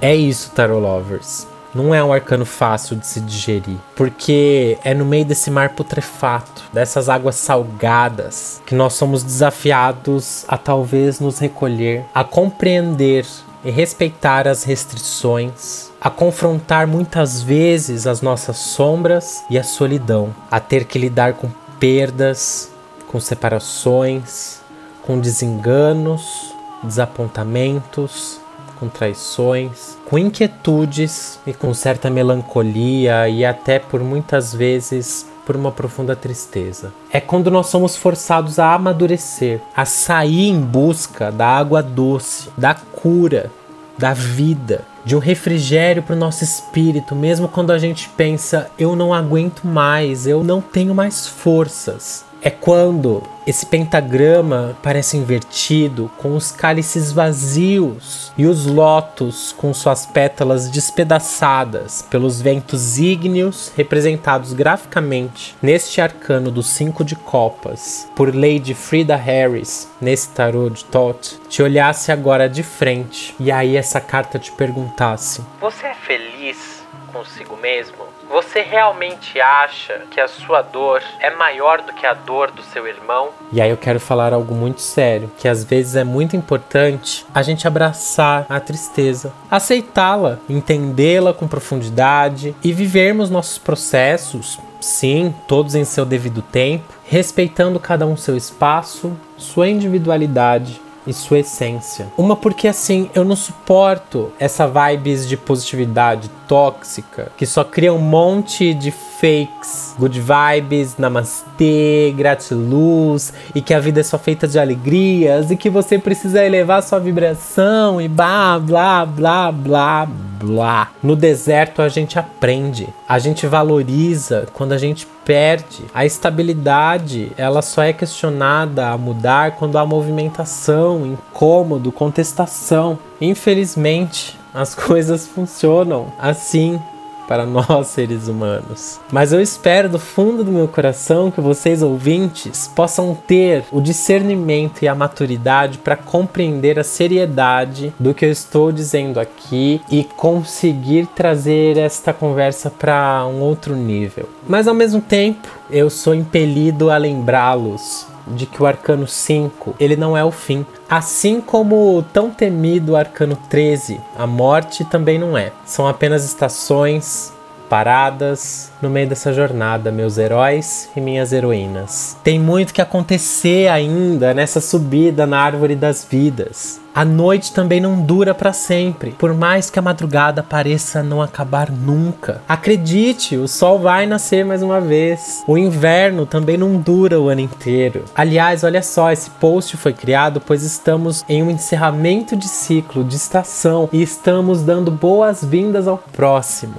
É 0.00 0.14
isso, 0.16 0.50
Tarot 0.50 0.80
Lovers 0.80 1.55
não 1.76 1.94
é 1.94 2.02
um 2.02 2.12
arcano 2.12 2.46
fácil 2.46 2.96
de 2.96 3.06
se 3.06 3.20
digerir, 3.20 3.76
porque 3.94 4.78
é 4.82 4.94
no 4.94 5.04
meio 5.04 5.26
desse 5.26 5.50
mar 5.50 5.70
putrefato, 5.70 6.64
dessas 6.72 7.08
águas 7.08 7.36
salgadas, 7.36 8.62
que 8.64 8.74
nós 8.74 8.94
somos 8.94 9.22
desafiados 9.22 10.44
a 10.48 10.56
talvez 10.56 11.20
nos 11.20 11.38
recolher, 11.38 12.04
a 12.14 12.24
compreender 12.24 13.26
e 13.62 13.70
respeitar 13.70 14.48
as 14.48 14.64
restrições, 14.64 15.90
a 16.00 16.08
confrontar 16.08 16.86
muitas 16.86 17.42
vezes 17.42 18.06
as 18.06 18.22
nossas 18.22 18.56
sombras 18.56 19.44
e 19.50 19.58
a 19.58 19.64
solidão, 19.64 20.34
a 20.50 20.58
ter 20.58 20.84
que 20.84 20.98
lidar 20.98 21.34
com 21.34 21.50
perdas, 21.78 22.70
com 23.06 23.20
separações, 23.20 24.60
com 25.02 25.18
desenganos, 25.18 26.54
desapontamentos, 26.82 28.40
com 28.78 28.88
traições, 28.88 29.96
com 30.04 30.18
inquietudes 30.18 31.38
e 31.46 31.52
com 31.52 31.72
certa 31.74 32.10
melancolia 32.10 33.28
e 33.28 33.44
até 33.44 33.78
por 33.78 34.00
muitas 34.02 34.54
vezes 34.54 35.26
por 35.46 35.56
uma 35.56 35.70
profunda 35.70 36.16
tristeza. 36.16 36.92
É 37.10 37.20
quando 37.20 37.50
nós 37.50 37.68
somos 37.68 37.96
forçados 37.96 38.58
a 38.58 38.74
amadurecer, 38.74 39.60
a 39.74 39.84
sair 39.84 40.48
em 40.48 40.60
busca 40.60 41.30
da 41.30 41.46
água 41.46 41.82
doce, 41.82 42.50
da 42.58 42.74
cura, 42.74 43.50
da 43.96 44.12
vida, 44.12 44.84
de 45.04 45.14
um 45.16 45.20
refrigério 45.20 46.02
para 46.02 46.16
o 46.16 46.18
nosso 46.18 46.42
espírito, 46.42 47.14
mesmo 47.14 47.48
quando 47.48 47.70
a 47.70 47.78
gente 47.78 48.08
pensa, 48.10 48.68
eu 48.76 48.96
não 48.96 49.14
aguento 49.14 49.64
mais, 49.64 50.26
eu 50.26 50.42
não 50.42 50.60
tenho 50.60 50.94
mais 50.94 51.28
forças. 51.28 52.25
É 52.46 52.50
quando 52.50 53.24
esse 53.44 53.66
pentagrama 53.66 54.78
parece 54.80 55.16
invertido, 55.16 56.08
com 56.16 56.36
os 56.36 56.52
cálices 56.52 57.10
vazios 57.10 58.32
e 58.38 58.46
os 58.46 58.66
lótus 58.66 59.50
com 59.50 59.74
suas 59.74 60.06
pétalas 60.06 60.70
despedaçadas 60.70 62.02
pelos 62.08 62.40
ventos 62.40 63.00
ígneos 63.00 63.72
representados 63.76 64.52
graficamente 64.52 65.56
neste 65.60 66.00
arcano 66.00 66.52
dos 66.52 66.68
cinco 66.68 67.04
de 67.04 67.16
copas 67.16 68.08
por 68.14 68.32
Lady 68.32 68.74
Frida 68.74 69.16
Harris 69.16 69.90
nesse 70.00 70.28
tarô 70.28 70.70
de 70.70 70.84
Thoth, 70.84 71.40
te 71.48 71.64
olhasse 71.64 72.12
agora 72.12 72.48
de 72.48 72.62
frente 72.62 73.34
e 73.40 73.50
aí 73.50 73.76
essa 73.76 74.00
carta 74.00 74.38
te 74.38 74.52
perguntasse: 74.52 75.42
Você 75.60 75.84
é 75.84 75.94
feliz 75.94 76.80
consigo 77.12 77.56
mesmo? 77.56 78.05
Você 78.28 78.60
realmente 78.60 79.40
acha 79.40 80.02
que 80.10 80.20
a 80.20 80.26
sua 80.26 80.60
dor 80.60 81.02
é 81.20 81.30
maior 81.30 81.80
do 81.82 81.92
que 81.92 82.04
a 82.04 82.12
dor 82.12 82.50
do 82.50 82.62
seu 82.62 82.86
irmão? 82.86 83.30
E 83.52 83.60
aí 83.60 83.70
eu 83.70 83.76
quero 83.76 84.00
falar 84.00 84.32
algo 84.32 84.54
muito 84.54 84.80
sério, 84.80 85.30
que 85.38 85.46
às 85.46 85.62
vezes 85.62 85.94
é 85.94 86.04
muito 86.04 86.36
importante 86.36 87.24
a 87.34 87.42
gente 87.42 87.66
abraçar 87.66 88.44
a 88.48 88.58
tristeza, 88.58 89.32
aceitá-la, 89.50 90.38
entendê-la 90.48 91.32
com 91.32 91.46
profundidade 91.46 92.54
e 92.62 92.72
vivermos 92.72 93.30
nossos 93.30 93.58
processos, 93.58 94.58
sim, 94.80 95.34
todos 95.46 95.74
em 95.74 95.84
seu 95.84 96.04
devido 96.04 96.42
tempo, 96.42 96.92
respeitando 97.04 97.78
cada 97.78 98.06
um 98.06 98.16
seu 98.16 98.36
espaço, 98.36 99.16
sua 99.36 99.68
individualidade 99.68 100.80
e 101.06 101.12
sua 101.12 101.40
essência. 101.40 102.06
Uma 102.16 102.36
porque 102.36 102.68
assim, 102.68 103.10
eu 103.14 103.24
não 103.24 103.36
suporto 103.36 104.32
essa 104.38 104.66
vibes 104.66 105.28
de 105.28 105.36
positividade 105.36 106.30
tóxica 106.48 107.30
que 107.36 107.46
só 107.46 107.64
cria 107.64 107.92
um 107.92 107.98
monte 107.98 108.72
de 108.74 108.90
fakes, 108.90 109.94
good 109.98 110.20
vibes, 110.20 110.96
namastê, 110.98 112.12
gratiluz 112.16 113.32
e 113.54 113.60
que 113.60 113.72
a 113.72 113.80
vida 113.80 114.00
é 114.00 114.02
só 114.02 114.18
feita 114.18 114.46
de 114.46 114.58
alegrias 114.58 115.50
e 115.50 115.56
que 115.56 115.70
você 115.70 115.98
precisa 115.98 116.44
elevar 116.44 116.82
sua 116.82 116.98
vibração 116.98 118.00
e 118.00 118.08
blá 118.08 118.58
blá 118.58 119.04
blá 119.06 119.52
blá 119.52 120.08
blá. 120.38 120.90
No 121.02 121.16
deserto 121.16 121.82
a 121.82 121.88
gente 121.88 122.18
aprende, 122.18 122.88
a 123.08 123.18
gente 123.18 123.46
valoriza 123.46 124.46
quando 124.52 124.72
a 124.72 124.78
gente 124.78 125.06
perde. 125.26 125.84
A 125.92 126.06
estabilidade, 126.06 127.32
ela 127.36 127.60
só 127.60 127.82
é 127.82 127.92
questionada 127.92 128.88
a 128.88 128.96
mudar 128.96 129.56
quando 129.56 129.76
há 129.76 129.84
movimentação, 129.84 131.04
incômodo, 131.04 131.90
contestação. 131.90 132.98
Infelizmente, 133.20 134.38
as 134.54 134.72
coisas 134.78 135.26
funcionam 135.26 136.12
assim 136.18 136.80
para 137.26 137.44
nós 137.46 137.88
seres 137.88 138.28
humanos. 138.28 139.00
Mas 139.10 139.32
eu 139.32 139.40
espero 139.40 139.88
do 139.88 139.98
fundo 139.98 140.44
do 140.44 140.52
meu 140.52 140.68
coração 140.68 141.30
que 141.30 141.40
vocês 141.40 141.82
ouvintes 141.82 142.70
possam 142.74 143.14
ter 143.14 143.64
o 143.70 143.80
discernimento 143.80 144.82
e 144.82 144.88
a 144.88 144.94
maturidade 144.94 145.78
para 145.78 145.96
compreender 145.96 146.78
a 146.78 146.84
seriedade 146.84 147.92
do 147.98 148.14
que 148.14 148.24
eu 148.24 148.30
estou 148.30 148.72
dizendo 148.72 149.20
aqui 149.20 149.80
e 149.90 150.04
conseguir 150.04 151.06
trazer 151.14 151.76
esta 151.76 152.12
conversa 152.12 152.70
para 152.70 153.26
um 153.26 153.40
outro 153.40 153.74
nível. 153.74 154.28
Mas 154.48 154.68
ao 154.68 154.74
mesmo 154.74 155.00
tempo, 155.00 155.48
eu 155.70 155.90
sou 155.90 156.14
impelido 156.14 156.90
a 156.90 156.96
lembrá-los 156.96 158.15
de 158.26 158.46
que 158.46 158.62
o 158.62 158.66
arcano 158.66 159.06
5, 159.06 159.76
ele 159.78 159.96
não 159.96 160.16
é 160.16 160.24
o 160.24 160.30
fim. 160.30 160.66
Assim 160.88 161.40
como 161.40 161.96
o 161.96 162.02
tão 162.02 162.30
temido 162.30 162.96
arcano 162.96 163.36
13, 163.48 164.00
a 164.16 164.26
morte 164.26 164.84
também 164.84 165.18
não 165.18 165.36
é. 165.36 165.52
São 165.64 165.86
apenas 165.86 166.24
estações, 166.24 167.32
paradas 167.68 168.70
no 168.80 168.88
meio 168.88 169.08
dessa 169.08 169.32
jornada, 169.32 169.92
meus 169.92 170.18
heróis 170.18 170.88
e 170.96 171.00
minhas 171.00 171.32
heroínas. 171.32 172.16
Tem 172.22 172.38
muito 172.38 172.72
que 172.72 172.80
acontecer 172.80 173.68
ainda 173.68 174.32
nessa 174.32 174.60
subida 174.60 175.26
na 175.26 175.40
árvore 175.40 175.74
das 175.74 176.06
vidas. 176.08 176.80
A 176.96 177.04
noite 177.04 177.52
também 177.52 177.78
não 177.78 178.00
dura 178.00 178.32
para 178.34 178.54
sempre, 178.54 179.10
por 179.10 179.34
mais 179.34 179.68
que 179.68 179.78
a 179.78 179.82
madrugada 179.82 180.42
pareça 180.42 181.02
não 181.02 181.20
acabar 181.20 181.70
nunca. 181.70 182.40
Acredite, 182.48 183.36
o 183.36 183.46
sol 183.46 183.78
vai 183.78 184.06
nascer 184.06 184.46
mais 184.46 184.62
uma 184.62 184.80
vez. 184.80 185.44
O 185.46 185.58
inverno 185.58 186.24
também 186.24 186.56
não 186.56 186.78
dura 186.78 187.20
o 187.20 187.28
ano 187.28 187.42
inteiro. 187.42 188.06
Aliás, 188.14 188.64
olha 188.64 188.82
só, 188.82 189.12
esse 189.12 189.28
post 189.28 189.76
foi 189.76 189.92
criado 189.92 190.40
pois 190.40 190.62
estamos 190.62 191.22
em 191.28 191.42
um 191.42 191.50
encerramento 191.50 192.34
de 192.34 192.48
ciclo, 192.48 193.04
de 193.04 193.16
estação 193.16 193.90
e 193.92 194.00
estamos 194.00 194.62
dando 194.62 194.90
boas-vindas 194.90 195.86
ao 195.86 195.98
próximo. 195.98 196.76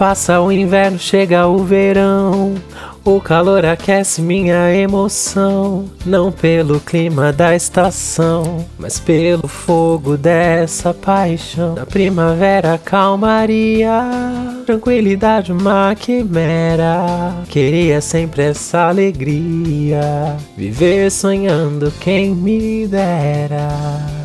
Passa 0.00 0.40
o 0.40 0.50
inverno, 0.50 0.98
chega 0.98 1.46
o 1.46 1.62
verão. 1.62 2.54
O 3.04 3.20
calor 3.20 3.66
aquece 3.66 4.22
minha 4.22 4.74
emoção. 4.74 5.90
Não 6.06 6.32
pelo 6.32 6.80
clima 6.80 7.30
da 7.34 7.54
estação, 7.54 8.64
mas 8.78 8.98
pelo 8.98 9.46
fogo 9.46 10.16
dessa 10.16 10.94
paixão. 10.94 11.74
Na 11.74 11.84
primavera, 11.84 12.80
calmaria, 12.82 13.92
tranquilidade, 14.64 15.52
uma 15.52 15.94
quimera. 15.94 17.34
Queria 17.50 18.00
sempre 18.00 18.44
essa 18.44 18.88
alegria. 18.88 20.34
Viver 20.56 21.10
sonhando, 21.10 21.92
quem 22.00 22.34
me 22.34 22.86
dera. 22.86 24.19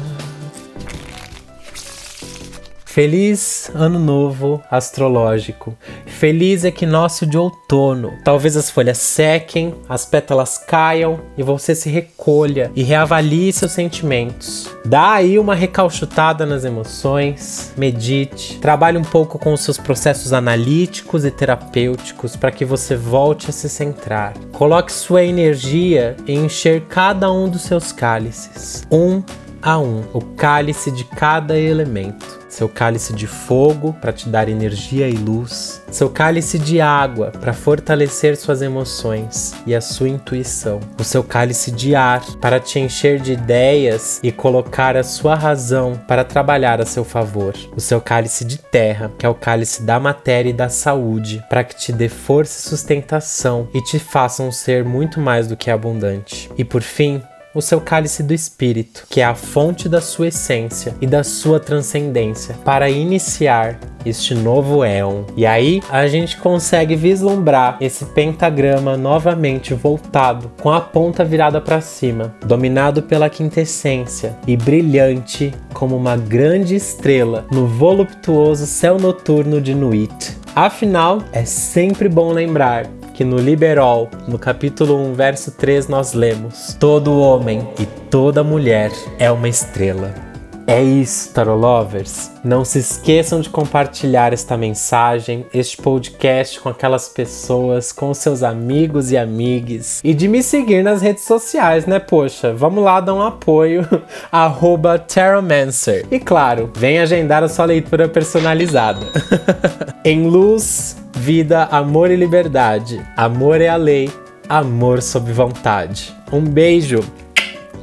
Feliz 2.95 3.69
ano 3.75 3.99
novo 3.99 4.61
astrológico. 4.71 5.77
Feliz 6.05 6.63
equinócio 6.63 7.27
de 7.27 7.37
outono. 7.37 8.13
Talvez 8.23 8.55
as 8.55 8.69
folhas 8.69 8.99
sequem, 8.99 9.75
as 9.89 10.05
pétalas 10.05 10.57
caiam 10.57 11.19
e 11.37 11.43
você 11.43 11.75
se 11.75 11.89
recolha 11.89 12.71
e 12.73 12.83
reavalie 12.83 13.51
seus 13.51 13.73
sentimentos. 13.73 14.69
Dá 14.85 15.11
aí 15.11 15.37
uma 15.37 15.53
recalchutada 15.53 16.45
nas 16.45 16.63
emoções, 16.63 17.73
medite, 17.75 18.59
trabalhe 18.59 18.97
um 18.97 19.03
pouco 19.03 19.37
com 19.37 19.51
os 19.51 19.59
seus 19.59 19.77
processos 19.77 20.31
analíticos 20.31 21.25
e 21.25 21.31
terapêuticos 21.31 22.37
para 22.37 22.49
que 22.49 22.63
você 22.63 22.95
volte 22.95 23.49
a 23.49 23.53
se 23.53 23.67
centrar. 23.67 24.33
Coloque 24.53 24.93
sua 24.93 25.21
energia 25.21 26.15
em 26.25 26.45
encher 26.45 26.83
cada 26.87 27.29
um 27.29 27.49
dos 27.49 27.63
seus 27.63 27.91
cálices, 27.91 28.87
um 28.89 29.21
a 29.65 29.79
um, 29.79 30.03
o 30.13 30.21
cálice 30.21 30.91
de 30.91 31.03
cada 31.03 31.57
elemento. 31.57 32.45
Seu 32.47 32.69
cálice 32.69 33.13
de 33.13 33.25
fogo 33.25 33.93
para 33.99 34.13
te 34.13 34.29
dar 34.29 34.47
energia 34.47 35.09
e 35.09 35.13
luz, 35.13 35.83
seu 35.91 36.07
cálice 36.07 36.59
de 36.59 36.79
água 36.79 37.31
para 37.31 37.51
fortalecer 37.51 38.37
suas 38.37 38.61
emoções 38.61 39.53
e 39.65 39.75
a 39.75 39.81
sua 39.81 40.07
intuição, 40.07 40.79
o 40.97 41.03
seu 41.03 41.23
cálice 41.23 41.71
de 41.71 41.95
ar 41.95 42.23
para 42.39 42.59
te 42.59 42.79
encher 42.79 43.19
de 43.19 43.33
ideias 43.33 44.21
e 44.23 44.31
colocar 44.31 44.95
a 44.95 45.03
sua 45.03 45.35
razão 45.35 45.99
para 46.07 46.23
trabalhar 46.23 46.79
a 46.79 46.85
seu 46.85 47.03
favor, 47.03 47.55
o 47.75 47.81
seu 47.81 47.99
cálice 47.99 48.45
de 48.45 48.59
terra, 48.59 49.11
que 49.17 49.25
é 49.25 49.29
o 49.29 49.35
cálice 49.35 49.81
da 49.81 49.99
matéria 49.99 50.51
e 50.51 50.53
da 50.53 50.69
saúde, 50.69 51.43
para 51.49 51.63
que 51.63 51.75
te 51.75 51.91
dê 51.91 52.07
força 52.07 52.59
e 52.59 52.69
sustentação 52.69 53.67
e 53.73 53.81
te 53.81 53.97
faça 53.97 54.43
um 54.43 54.51
ser 54.51 54.85
muito 54.85 55.19
mais 55.19 55.47
do 55.47 55.57
que 55.57 55.71
abundante. 55.71 56.49
E 56.55 56.63
por 56.63 56.83
fim, 56.83 57.21
o 57.55 57.61
seu 57.61 57.79
cálice 57.79 58.21
do 58.21 58.33
espírito, 58.33 59.07
que 59.09 59.21
é 59.21 59.25
a 59.25 59.33
fonte 59.33 59.87
da 59.87 60.01
sua 60.01 60.27
essência 60.27 60.93
e 61.01 61.07
da 61.07 61.23
sua 61.23 61.59
transcendência, 61.59 62.55
para 62.65 62.89
iniciar 62.89 63.79
este 64.05 64.35
novo 64.35 64.83
éon. 64.83 65.23
E 65.35 65.45
aí 65.45 65.81
a 65.89 66.05
gente 66.07 66.37
consegue 66.37 66.95
vislumbrar 66.95 67.77
esse 67.81 68.05
pentagrama 68.05 68.95
novamente 68.95 69.73
voltado, 69.73 70.51
com 70.61 70.71
a 70.71 70.81
ponta 70.81 71.23
virada 71.23 71.59
para 71.59 71.81
cima, 71.81 72.35
dominado 72.45 73.01
pela 73.01 73.29
quintessência 73.29 74.37
e 74.45 74.55
brilhante 74.55 75.53
como 75.73 75.95
uma 75.95 76.15
grande 76.15 76.75
estrela 76.75 77.45
no 77.51 77.65
voluptuoso 77.65 78.67
céu 78.67 78.99
noturno 78.99 79.61
de 79.61 79.73
Nuit. 79.73 80.37
Afinal, 80.55 81.21
é 81.33 81.43
sempre 81.43 82.07
bom 82.07 82.31
lembrar 82.31 82.85
que 83.15 83.23
no 83.23 83.37
Liberol, 83.37 84.09
no 84.27 84.37
capítulo 84.37 84.97
1, 85.11 85.13
verso 85.13 85.51
3, 85.51 85.87
nós 85.87 86.13
lemos: 86.13 86.75
Todo 86.77 87.17
homem 87.17 87.67
e 87.79 87.85
toda 87.85 88.43
mulher 88.43 88.91
é 89.17 89.31
uma 89.31 89.47
estrela. 89.47 90.24
É 90.67 90.81
isso, 90.81 91.31
Tarot 91.31 91.59
Lovers. 91.59 92.31
Não 92.43 92.65
se 92.65 92.79
esqueçam 92.79 93.39
de 93.39 93.49
compartilhar 93.49 94.33
esta 94.33 94.57
mensagem, 94.57 95.45
este 95.53 95.77
podcast 95.77 96.59
com 96.59 96.69
aquelas 96.69 97.07
pessoas, 97.07 97.91
com 97.91 98.13
seus 98.15 98.41
amigos 98.41 99.11
e 99.11 99.17
amigas. 99.17 100.01
E 100.03 100.13
de 100.13 100.27
me 100.27 100.41
seguir 100.41 100.83
nas 100.83 101.03
redes 101.03 101.23
sociais, 101.23 101.85
né? 101.85 101.99
Poxa, 101.99 102.51
vamos 102.51 102.83
lá 102.83 102.99
dar 102.99 103.13
um 103.13 103.21
apoio. 103.21 103.87
Arroba 104.31 104.97
Taromancer. 104.97 106.05
E 106.09 106.19
claro, 106.19 106.71
vem 106.75 106.97
agendar 106.97 107.43
a 107.43 107.47
sua 107.47 107.65
leitura 107.65 108.09
personalizada. 108.09 109.05
em 110.03 110.27
luz, 110.27 110.97
vida, 111.13 111.65
amor 111.65 112.09
e 112.09 112.15
liberdade. 112.15 112.99
Amor 113.15 113.61
é 113.61 113.69
a 113.69 113.75
lei, 113.75 114.09
amor 114.49 115.03
sob 115.03 115.31
vontade. 115.31 116.11
Um 116.31 116.41
beijo. 116.41 117.01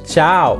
Tchau. 0.05 0.59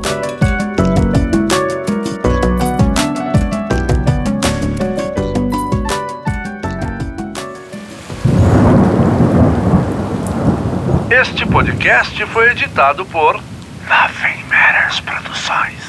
Podcast 11.53 12.25
foi 12.25 12.49
editado 12.49 13.05
por 13.05 13.35
Nothing 13.35 14.43
Matters 14.49 14.99
Produções. 15.01 15.82